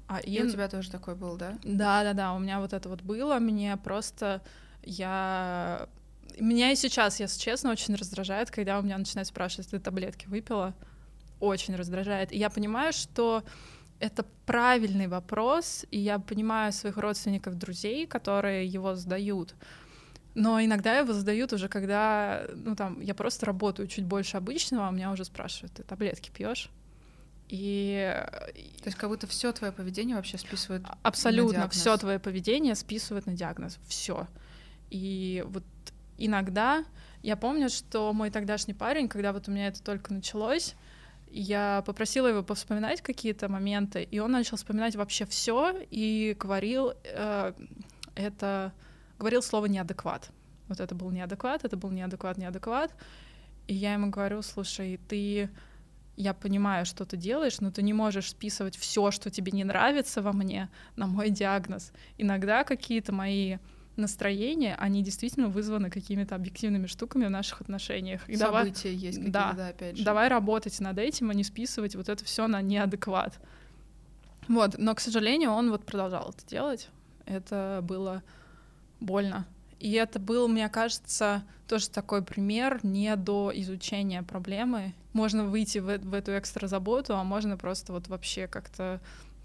[0.09, 0.47] а и Ин...
[0.47, 1.59] у тебя тоже такой был, да?
[1.63, 3.39] Да, да, да, у меня вот это вот было.
[3.39, 4.43] Мне просто
[4.83, 5.89] я
[6.37, 10.75] меня и сейчас, если честно, очень раздражает, когда у меня начинают спрашивать, ты таблетки выпила?
[11.41, 12.33] Очень раздражает.
[12.33, 13.43] И я понимаю, что
[14.01, 19.55] это правильный вопрос, и я понимаю своих родственников, друзей, которые его задают.
[20.35, 24.91] Но иногда его задают уже, когда, ну там, я просто работаю чуть больше обычного, а
[24.91, 26.71] меня уже спрашивают, ты таблетки пьешь?
[27.49, 28.13] И...
[28.83, 33.33] То есть как будто все твое поведение вообще списывают Абсолютно все твое поведение списывают на
[33.33, 33.79] диагноз.
[33.87, 34.27] Все.
[34.91, 35.63] И вот
[36.19, 36.85] иногда
[37.23, 40.75] я помню, что мой тогдашний парень, когда вот у меня это только началось,
[41.29, 47.53] я попросила его повспоминать какие-то моменты, и он начал вспоминать вообще все и говорил э,
[48.15, 48.73] это
[49.19, 50.31] говорил слово неадекват.
[50.69, 52.95] Вот это был неадекват, это был неадекват, неадекват.
[53.67, 55.51] И я ему говорю, слушай, ты
[56.17, 60.23] я понимаю, что ты делаешь, но ты не можешь списывать все, что тебе не нравится
[60.23, 61.93] во мне, на мой диагноз.
[62.17, 63.59] Иногда какие-то мои
[63.97, 68.29] настроения, они действительно вызваны какими-то объективными штуками в наших отношениях.
[68.29, 70.05] И События давай, есть какие-то, да, да, опять же.
[70.05, 73.39] Давай работать над этим, а не списывать вот это все на неадекват.
[74.49, 76.89] Вот, но, к сожалению, он вот продолжал это делать.
[77.25, 78.23] Это было
[79.01, 79.47] больно.
[79.79, 84.95] И это был, мне кажется, тоже такой пример не до изучения проблемы.
[85.13, 89.01] Можно выйти в, в эту экстра заботу, а можно просто вот вообще как-то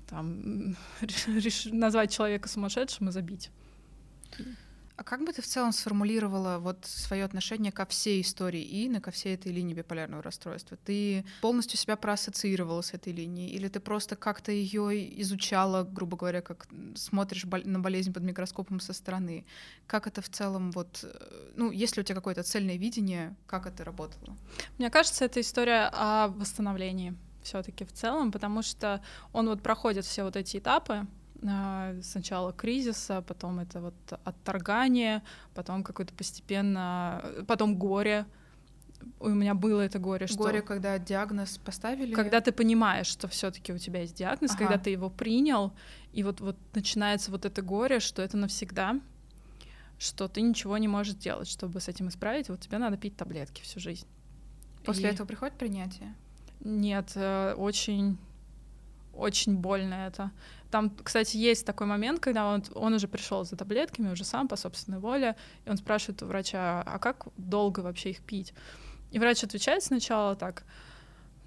[0.09, 0.75] там
[1.71, 3.49] назвать человека сумасшедшим и забить.
[5.01, 9.09] А как бы ты в целом сформулировала вот свое отношение ко всей истории Ины, ко
[9.09, 10.77] всей этой линии биполярного расстройства?
[10.77, 16.41] Ты полностью себя проассоциировала с этой линией, или ты просто как-то ее изучала, грубо говоря,
[16.41, 19.43] как смотришь на болезнь под микроскопом со стороны?
[19.87, 23.65] Как это в целом вот, э, ну, есть ли у тебя какое-то цельное видение, как
[23.65, 24.37] это работало?
[24.77, 29.01] Мне кажется, это история о восстановлении все-таки в целом, потому что
[29.33, 31.07] он вот проходит все вот эти этапы,
[32.03, 35.23] сначала кризиса, потом это вот отторгание,
[35.53, 38.25] потом какое-то постепенно, потом горе.
[39.19, 42.13] У меня было это горе, что горе, когда диагноз поставили.
[42.13, 44.59] Когда ты понимаешь, что все-таки у тебя есть диагноз, ага.
[44.59, 45.73] когда ты его принял,
[46.13, 48.99] и вот вот начинается вот это горе, что это навсегда,
[49.97, 52.49] что ты ничего не можешь делать, чтобы с этим исправить.
[52.49, 54.05] Вот тебе надо пить таблетки всю жизнь.
[54.85, 55.13] После и...
[55.13, 56.13] этого приходит принятие?
[56.59, 58.17] Нет, э, очень
[59.13, 60.31] очень больно это.
[60.69, 64.55] Там, кстати, есть такой момент, когда он, он уже пришел за таблетками, уже сам по
[64.55, 65.35] собственной воле,
[65.65, 68.53] и он спрашивает у врача, а как долго вообще их пить?
[69.11, 70.63] И врач отвечает сначала так,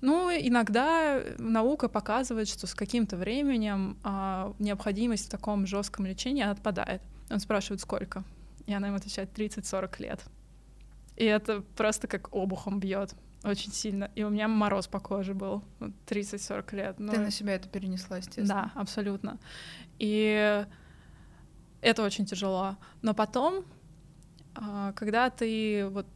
[0.03, 7.01] ну, иногда наука показывает, что с каким-то временем а, необходимость в таком жестком лечении отпадает.
[7.31, 8.23] Он спрашивает, сколько?
[8.67, 10.21] И она ему отвечает 30-40 лет.
[11.17, 14.11] И это просто как обухом бьет очень сильно.
[14.15, 15.63] И у меня мороз по коже был
[16.07, 16.99] 30-40 лет.
[16.99, 17.13] Но...
[17.13, 18.71] Ты на себя это перенесла, естественно.
[18.75, 19.39] Да, абсолютно.
[19.99, 20.67] И
[21.81, 22.77] это очень тяжело.
[23.03, 23.65] Но потом,
[24.55, 26.07] а, когда ты вот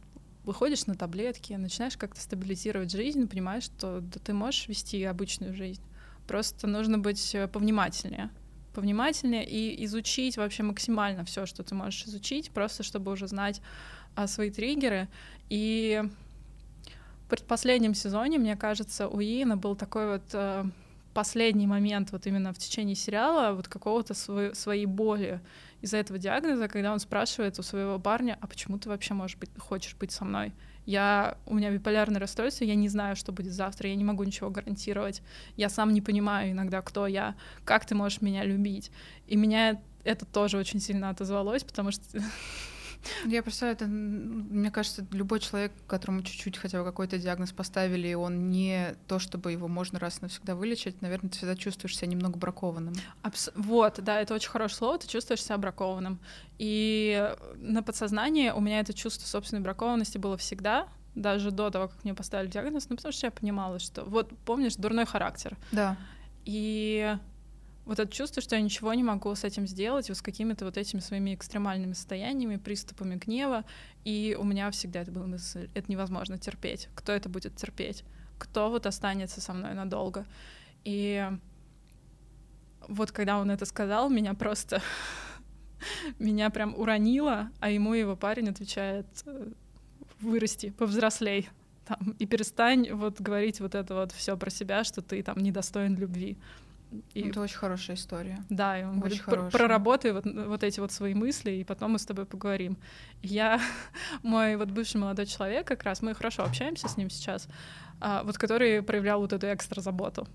[0.43, 5.83] выходишь на таблетки, начинаешь как-то стабилизировать жизнь, понимаешь, что да, ты можешь вести обычную жизнь.
[6.27, 8.31] Просто нужно быть э, повнимательнее.
[8.73, 13.61] повнимательнее и изучить вообще максимально все, что ты можешь изучить, просто чтобы уже знать
[14.15, 15.07] а, свои триггеры.
[15.49, 16.03] И
[17.29, 20.65] предпоследнем сезоне, мне кажется, у Иена был такой вот э,
[21.13, 25.39] последний момент вот именно в течение сериала вот какого-то свой, своей боли
[25.81, 29.49] из-за этого диагноза, когда он спрашивает у своего парня, а почему ты вообще можешь быть,
[29.57, 30.53] хочешь быть со мной?
[30.85, 34.49] Я, у меня биполярное расстройство, я не знаю, что будет завтра, я не могу ничего
[34.49, 35.21] гарантировать.
[35.55, 38.91] Я сам не понимаю иногда, кто я, как ты можешь меня любить.
[39.27, 42.01] И меня это тоже очень сильно отозвалось, потому что
[43.25, 48.49] Я представляю, это, мне кажется, любой человек, которому чуть-чуть хотя бы какой-то диагноз поставили, он
[48.49, 52.37] не то, чтобы его можно раз и навсегда вылечить, наверное, ты всегда чувствуешь себя немного
[52.37, 52.93] бракованным.
[53.21, 56.19] Абс- вот, да, это очень хорошее слово, ты чувствуешь себя бракованным.
[56.57, 62.03] И на подсознании у меня это чувство собственной бракованности было всегда, даже до того, как
[62.03, 64.03] мне поставили диагноз, ну, потому что я понимала, что...
[64.03, 65.57] Вот, помнишь, дурной характер.
[65.71, 65.97] Да.
[66.45, 67.17] И
[67.89, 70.77] вот это чувство, что я ничего не могу с этим сделать, вот с какими-то вот
[70.77, 73.65] этими своими экстремальными состояниями, приступами гнева,
[74.05, 76.87] и у меня всегда это была мысль, это невозможно терпеть.
[76.93, 78.03] Кто это будет терпеть?
[78.37, 80.27] Кто вот останется со мной надолго?
[80.85, 81.27] И
[82.87, 84.83] вот когда он это сказал, меня просто
[86.19, 89.47] меня прям уронило, а ему его парень отвечает э,
[90.21, 91.49] вырасти, повзрослей
[91.85, 95.95] там, и перестань вот говорить вот это вот все про себя, что ты там недостоин
[95.95, 96.37] любви.
[97.13, 97.29] И...
[97.29, 98.43] Это очень хорошая история.
[98.49, 101.99] Да, и он очень говорит, проработай вот, вот эти вот свои мысли, и потом мы
[101.99, 102.77] с тобой поговорим.
[103.21, 103.61] Я,
[104.23, 107.47] мой вот бывший молодой человек, как раз, мы хорошо общаемся с ним сейчас,
[107.99, 110.27] а, вот который проявлял вот эту экстра заботу.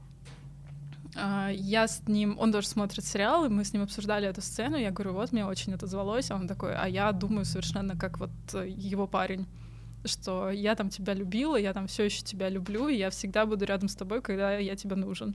[1.17, 4.77] А, я с ним, он тоже смотрит сериал, и мы с ним обсуждали эту сцену,
[4.77, 8.19] я говорю, вот, мне очень это звалось, а он такой, а я думаю совершенно как
[8.19, 8.31] вот
[8.65, 9.47] его парень
[10.07, 13.65] что я там тебя любила, я там все еще тебя люблю, и я всегда буду
[13.65, 15.35] рядом с тобой, когда я тебе нужен.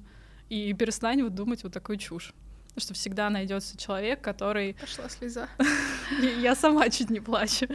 [0.50, 2.34] И перестань вот думать вот такую чушь.
[2.78, 4.76] Что всегда найдется человек, который...
[4.76, 5.50] Пошла слеза.
[6.42, 7.68] Я сама чуть не плачу.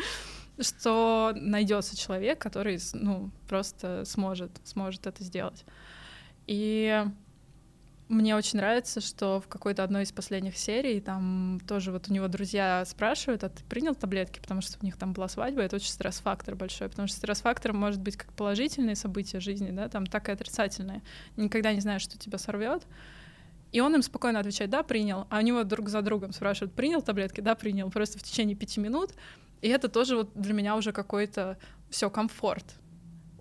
[0.59, 5.65] Что найдется человек, который, ну, просто сможет, сможет это сделать.
[6.47, 7.05] И
[8.09, 12.29] мне очень нравится, что в какой-то одной из последних серий там тоже вот у него
[12.29, 15.91] друзья спрашивают, а ты принял таблетки, потому что у них там была свадьба, это очень
[15.91, 20.33] стресс-фактор большой, потому что стресс-фактор может быть как положительные события жизни, да, там так и
[20.33, 21.03] отрицательные.
[21.37, 22.87] Никогда не знаешь, что тебя сорвет.
[23.73, 25.27] И он им спокойно отвечает, да, принял.
[25.31, 27.41] А у него друг за другом спрашивают, принял таблетки?
[27.41, 27.91] Да, принял.
[27.91, 29.11] Просто в течение пяти минут.
[29.63, 31.59] И это тоже вот для меня уже какой-то
[31.91, 32.77] все комфорт.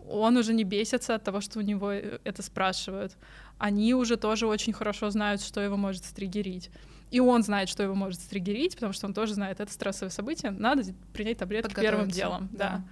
[0.10, 3.18] Он уже не бесится от того, что у него э, это спрашивают
[3.58, 6.70] они уже тоже очень хорошо знают, что его может стригерить.
[7.12, 10.52] И он знает, что его может стригерить, потому что он тоже знает, это стрессовое событие,
[10.52, 10.84] надо
[11.14, 12.50] принять таблетку первым делом.
[12.52, 12.58] Да.
[12.58, 12.84] да.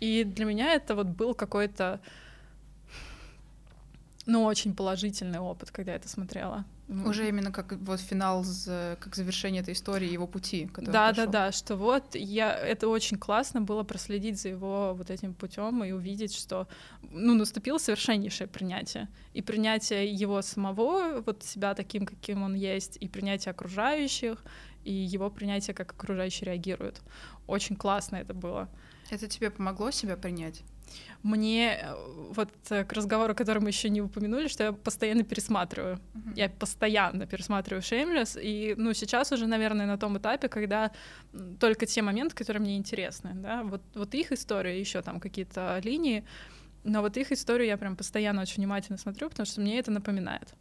[0.00, 2.00] И для меня это вот был какой-то,
[4.26, 6.64] ну, очень положительный опыт, когда я это смотрела.
[6.86, 10.68] Ну, Уже именно как вот финал, как завершение этой истории, его пути.
[10.76, 15.32] Да, да, да, что вот я это очень классно было проследить за его вот этим
[15.32, 16.68] путем и увидеть, что
[17.10, 23.08] ну наступило совершеннейшее принятие и принятие его самого вот себя таким, каким он есть, и
[23.08, 24.44] принятие окружающих,
[24.84, 27.00] и его принятие, как окружающие реагируют.
[27.46, 28.68] Очень классно это было.
[29.10, 30.62] Это тебе помогло себя принять?
[31.22, 31.94] Мне э,
[32.30, 35.96] вот э, к разговору, который мы еще не упомянули, что я постоянно пересматриваю.
[35.96, 36.32] Uh-huh.
[36.36, 40.90] Я постоянно пересматриваю Shameless, и ну сейчас уже, наверное, на том этапе, когда
[41.58, 46.24] только те моменты, которые мне интересны, да, вот вот их история, еще там какие-то линии,
[46.84, 50.54] но вот их историю я прям постоянно очень внимательно смотрю, потому что мне это напоминает,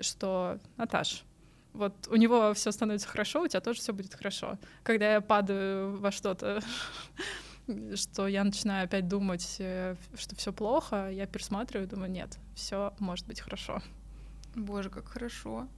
[0.00, 1.24] что Наташ,
[1.72, 4.58] вот у него все становится хорошо, у тебя тоже все будет хорошо.
[4.82, 6.60] Когда я падаю во что-то
[7.96, 13.26] что я начинаю опять думать, э, что все плохо, я пересматриваю, думаю, нет, все может
[13.26, 13.82] быть хорошо.
[14.54, 15.68] Боже, как хорошо.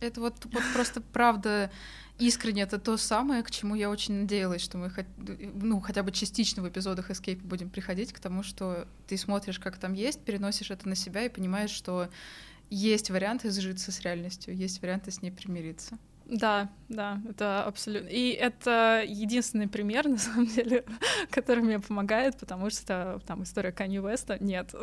[0.00, 1.70] Это вот, вот просто правда
[2.18, 6.12] искренне это то самое, к чему я очень надеялась, что мы хоть, ну, хотя бы
[6.12, 10.70] частично в эпизодах Escape будем приходить к тому, что ты смотришь, как там есть, переносишь
[10.70, 12.10] это на себя и понимаешь, что
[12.68, 15.98] есть варианты сжиться с реальностью, есть варианты с ней примириться.
[16.28, 18.08] Да, да, это абсолютно.
[18.08, 20.84] И это единственный пример, на самом деле,
[21.30, 24.74] который мне помогает, потому что там история Канье Веста нет.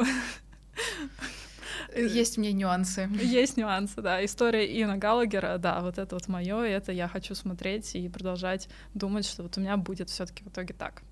[1.96, 3.10] Есть мне нюансы.
[3.22, 4.24] Есть нюансы, да.
[4.24, 9.26] История Иона Галагера, да, вот это вот мое, это я хочу смотреть и продолжать думать,
[9.26, 11.04] что вот у меня будет все-таки в итоге так.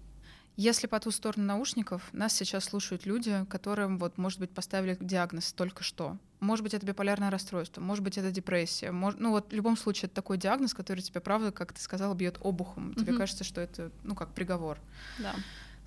[0.62, 5.53] Если по ту сторону наушников нас сейчас слушают люди, которым вот, может быть, поставили диагноз
[5.53, 8.91] только что, может быть, это биполярное расстройство, может быть, это депрессия.
[8.91, 12.14] Может, ну вот в любом случае это такой диагноз, который тебя, правда, как ты сказала,
[12.14, 12.93] бьет обухом.
[12.93, 13.18] Тебе mm-hmm.
[13.18, 14.78] кажется, что это, ну, как приговор.
[15.18, 15.34] Да.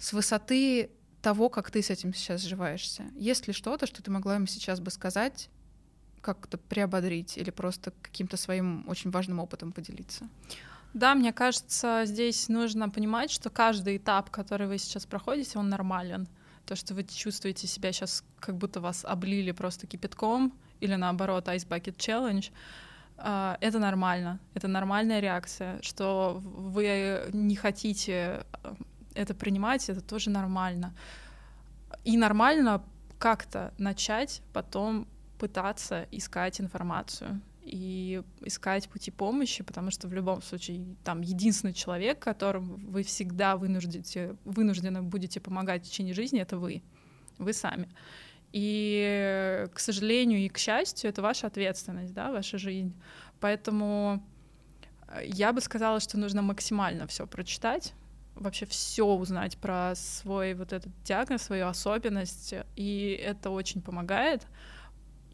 [0.00, 0.90] С высоты
[1.22, 4.80] того, как ты с этим сейчас сживаешься, есть ли что-то, что ты могла им сейчас
[4.80, 5.50] бы сказать,
[6.20, 10.28] как-то приободрить или просто каким-то своим очень важным опытом поделиться?
[10.94, 16.28] Да, мне кажется, здесь нужно понимать, что каждый этап, который вы сейчас проходите, он нормален.
[16.66, 21.66] То, что вы чувствуете себя сейчас, как будто вас облили просто кипятком, или наоборот, Ice
[21.66, 22.48] Bucket Challenge,
[23.16, 24.38] а, это нормально.
[24.54, 25.82] Это нормальная реакция.
[25.82, 28.74] Что вы не хотите э,
[29.14, 30.94] это принимать, это тоже нормально.
[32.04, 32.84] И нормально
[33.18, 35.08] как-то начать потом
[35.40, 42.18] пытаться искать информацию и искать пути помощи, потому что в любом случае там единственный человек,
[42.18, 46.82] которому вы всегда вынуждите, вынуждены будете помогать в течение жизни, это вы,
[47.38, 47.88] вы сами.
[48.52, 52.94] И, к сожалению и к счастью, это ваша ответственность, да, ваша жизнь.
[53.40, 54.22] Поэтому
[55.08, 57.94] э, я бы сказала, что нужно максимально все прочитать,
[58.36, 64.46] вообще все узнать про свой вот этот диагноз, свою особенность, и это очень помогает.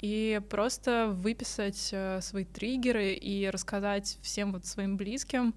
[0.00, 5.54] И просто выписать э, свои триггеры и рассказать всем вот своим близким,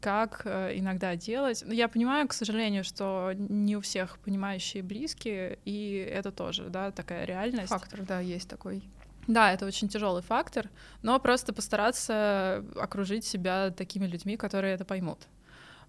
[0.00, 1.64] как э, иногда делать.
[1.66, 7.24] Я понимаю, к сожалению, что не у всех понимающие близкие, и это тоже, да, такая
[7.24, 7.68] реальность.
[7.70, 8.82] Фактор, да, есть такой.
[9.26, 10.70] Да, это очень тяжелый фактор,
[11.02, 15.26] но просто постараться окружить себя такими людьми, которые это поймут.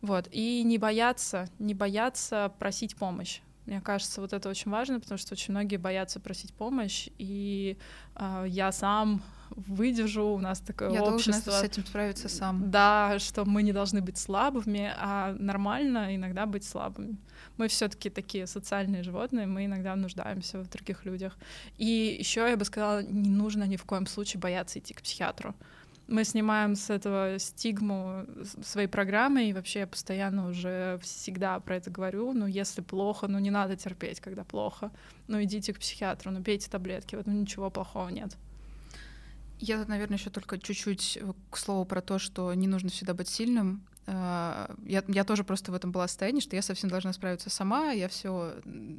[0.01, 0.27] Вот.
[0.31, 3.41] И не бояться, не бояться просить помощь.
[3.65, 7.77] Мне кажется, вот это очень важно, потому что очень многие боятся просить помощь, и
[8.15, 11.51] э, я сам выдержу, у нас такое я общество.
[11.51, 12.69] Я с этим справиться сам.
[12.69, 17.17] Да, что мы не должны быть слабыми, а нормально иногда быть слабыми.
[17.57, 21.37] Мы все-таки такие социальные животные, мы иногда нуждаемся в других людях.
[21.77, 25.55] И еще я бы сказала, не нужно ни в коем случае бояться идти к психиатру
[26.07, 28.25] мы снимаем с этого стигму
[28.63, 33.39] своей программы, и вообще я постоянно уже всегда про это говорю, ну, если плохо, ну,
[33.39, 34.91] не надо терпеть, когда плохо,
[35.27, 38.37] ну, идите к психиатру, ну, пейте таблетки, вот ну, ничего плохого нет.
[39.59, 43.29] Я тут, наверное, еще только чуть-чуть к слову про то, что не нужно всегда быть
[43.29, 43.85] сильным.
[44.05, 47.91] А, я, я тоже просто в этом была состоянии, что я совсем должна справиться сама,
[47.91, 48.53] я все,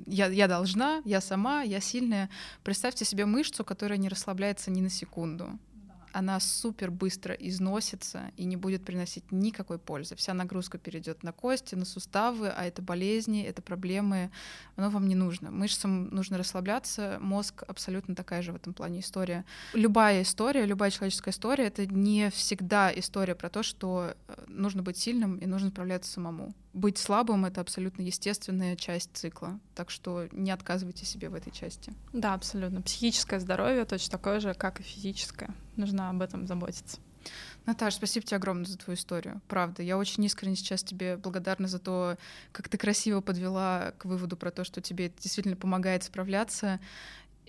[0.06, 2.30] я, я должна, я сама, я сильная.
[2.64, 5.58] Представьте себе мышцу, которая не расслабляется ни на секунду
[6.16, 10.16] она супер быстро износится и не будет приносить никакой пользы.
[10.16, 14.30] Вся нагрузка перейдет на кости, на суставы, а это болезни, это проблемы,
[14.76, 15.50] оно вам не нужно.
[15.50, 19.44] Мышцам нужно расслабляться, мозг абсолютно такая же в этом плане история.
[19.74, 24.96] Любая история, любая человеческая история— это не всегда история про то, что э, нужно быть
[24.96, 30.50] сильным и нужно справляться самому быть слабым— это абсолютно естественная часть цикла, так что не
[30.50, 31.94] отказывайте себе в этой части.
[32.12, 32.82] Да, абсолютно.
[32.82, 35.54] Психическое здоровье точно такое же, как и физическое.
[35.76, 36.98] Нужно об этом заботиться.
[37.64, 39.40] Наташа, спасибо тебе огромное за твою историю.
[39.48, 42.16] Правда, я очень искренне сейчас тебе благодарна за то,
[42.52, 46.80] как ты красиво подвела к выводу про то, что тебе это действительно помогает справляться.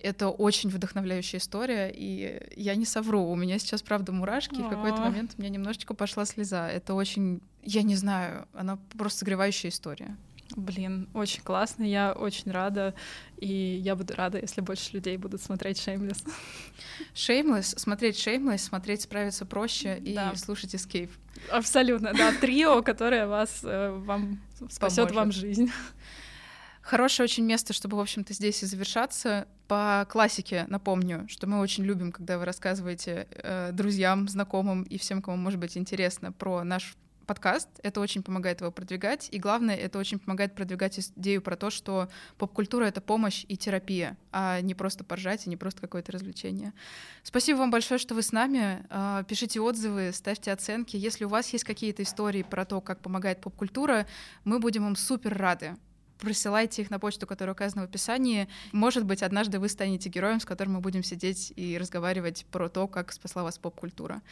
[0.00, 4.68] Это очень вдохновляющая история, и я не совру, у меня сейчас, правда, мурашки, и в
[4.68, 6.68] какой-то момент у меня немножечко пошла слеза.
[6.68, 10.16] Это очень, я не знаю, она просто согревающая история.
[10.56, 12.94] Блин, очень классно, я очень рада,
[13.36, 16.26] и я буду рада, если больше людей будут смотреть Shameless.
[17.14, 20.34] Shameless, смотреть Shameless, смотреть справиться проще и да.
[20.36, 21.10] слушать Escape.
[21.50, 24.40] Абсолютно, да, трио, которое вас, э, вам
[24.70, 25.70] спасет вам жизнь.
[26.80, 29.46] Хорошее очень место, чтобы, в общем-то, здесь и завершаться.
[29.66, 35.20] По классике напомню, что мы очень любим, когда вы рассказываете э, друзьям, знакомым и всем,
[35.20, 36.96] кому может быть интересно про наш
[37.28, 37.68] подкаст.
[37.82, 39.28] Это очень помогает его продвигать.
[39.30, 42.08] И главное, это очень помогает продвигать идею про то, что
[42.38, 46.72] поп-культура— это помощь и терапия, а не просто поржать и не просто какое-то развлечение.
[47.22, 48.84] Спасибо вам большое, что вы с нами.
[48.88, 50.96] А, пишите отзывы, ставьте оценки.
[50.96, 54.06] Если у вас есть какие-то истории про то, как помогает поп-культура,
[54.44, 55.76] мы будем им супер рады
[56.18, 58.48] присылайте их на почту, которая указана в описании.
[58.72, 62.86] Может быть, однажды вы станете героем, с которым мы будем сидеть и разговаривать про то,
[62.88, 64.22] как спасла вас поп-культура.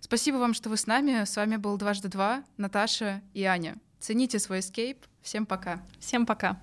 [0.00, 1.24] Спасибо вам, что вы с нами.
[1.24, 3.76] С вами был дважды два, Наташа и Аня.
[4.00, 4.98] Цените свой эскейп.
[5.22, 5.80] Всем пока.
[6.00, 6.60] Всем пока.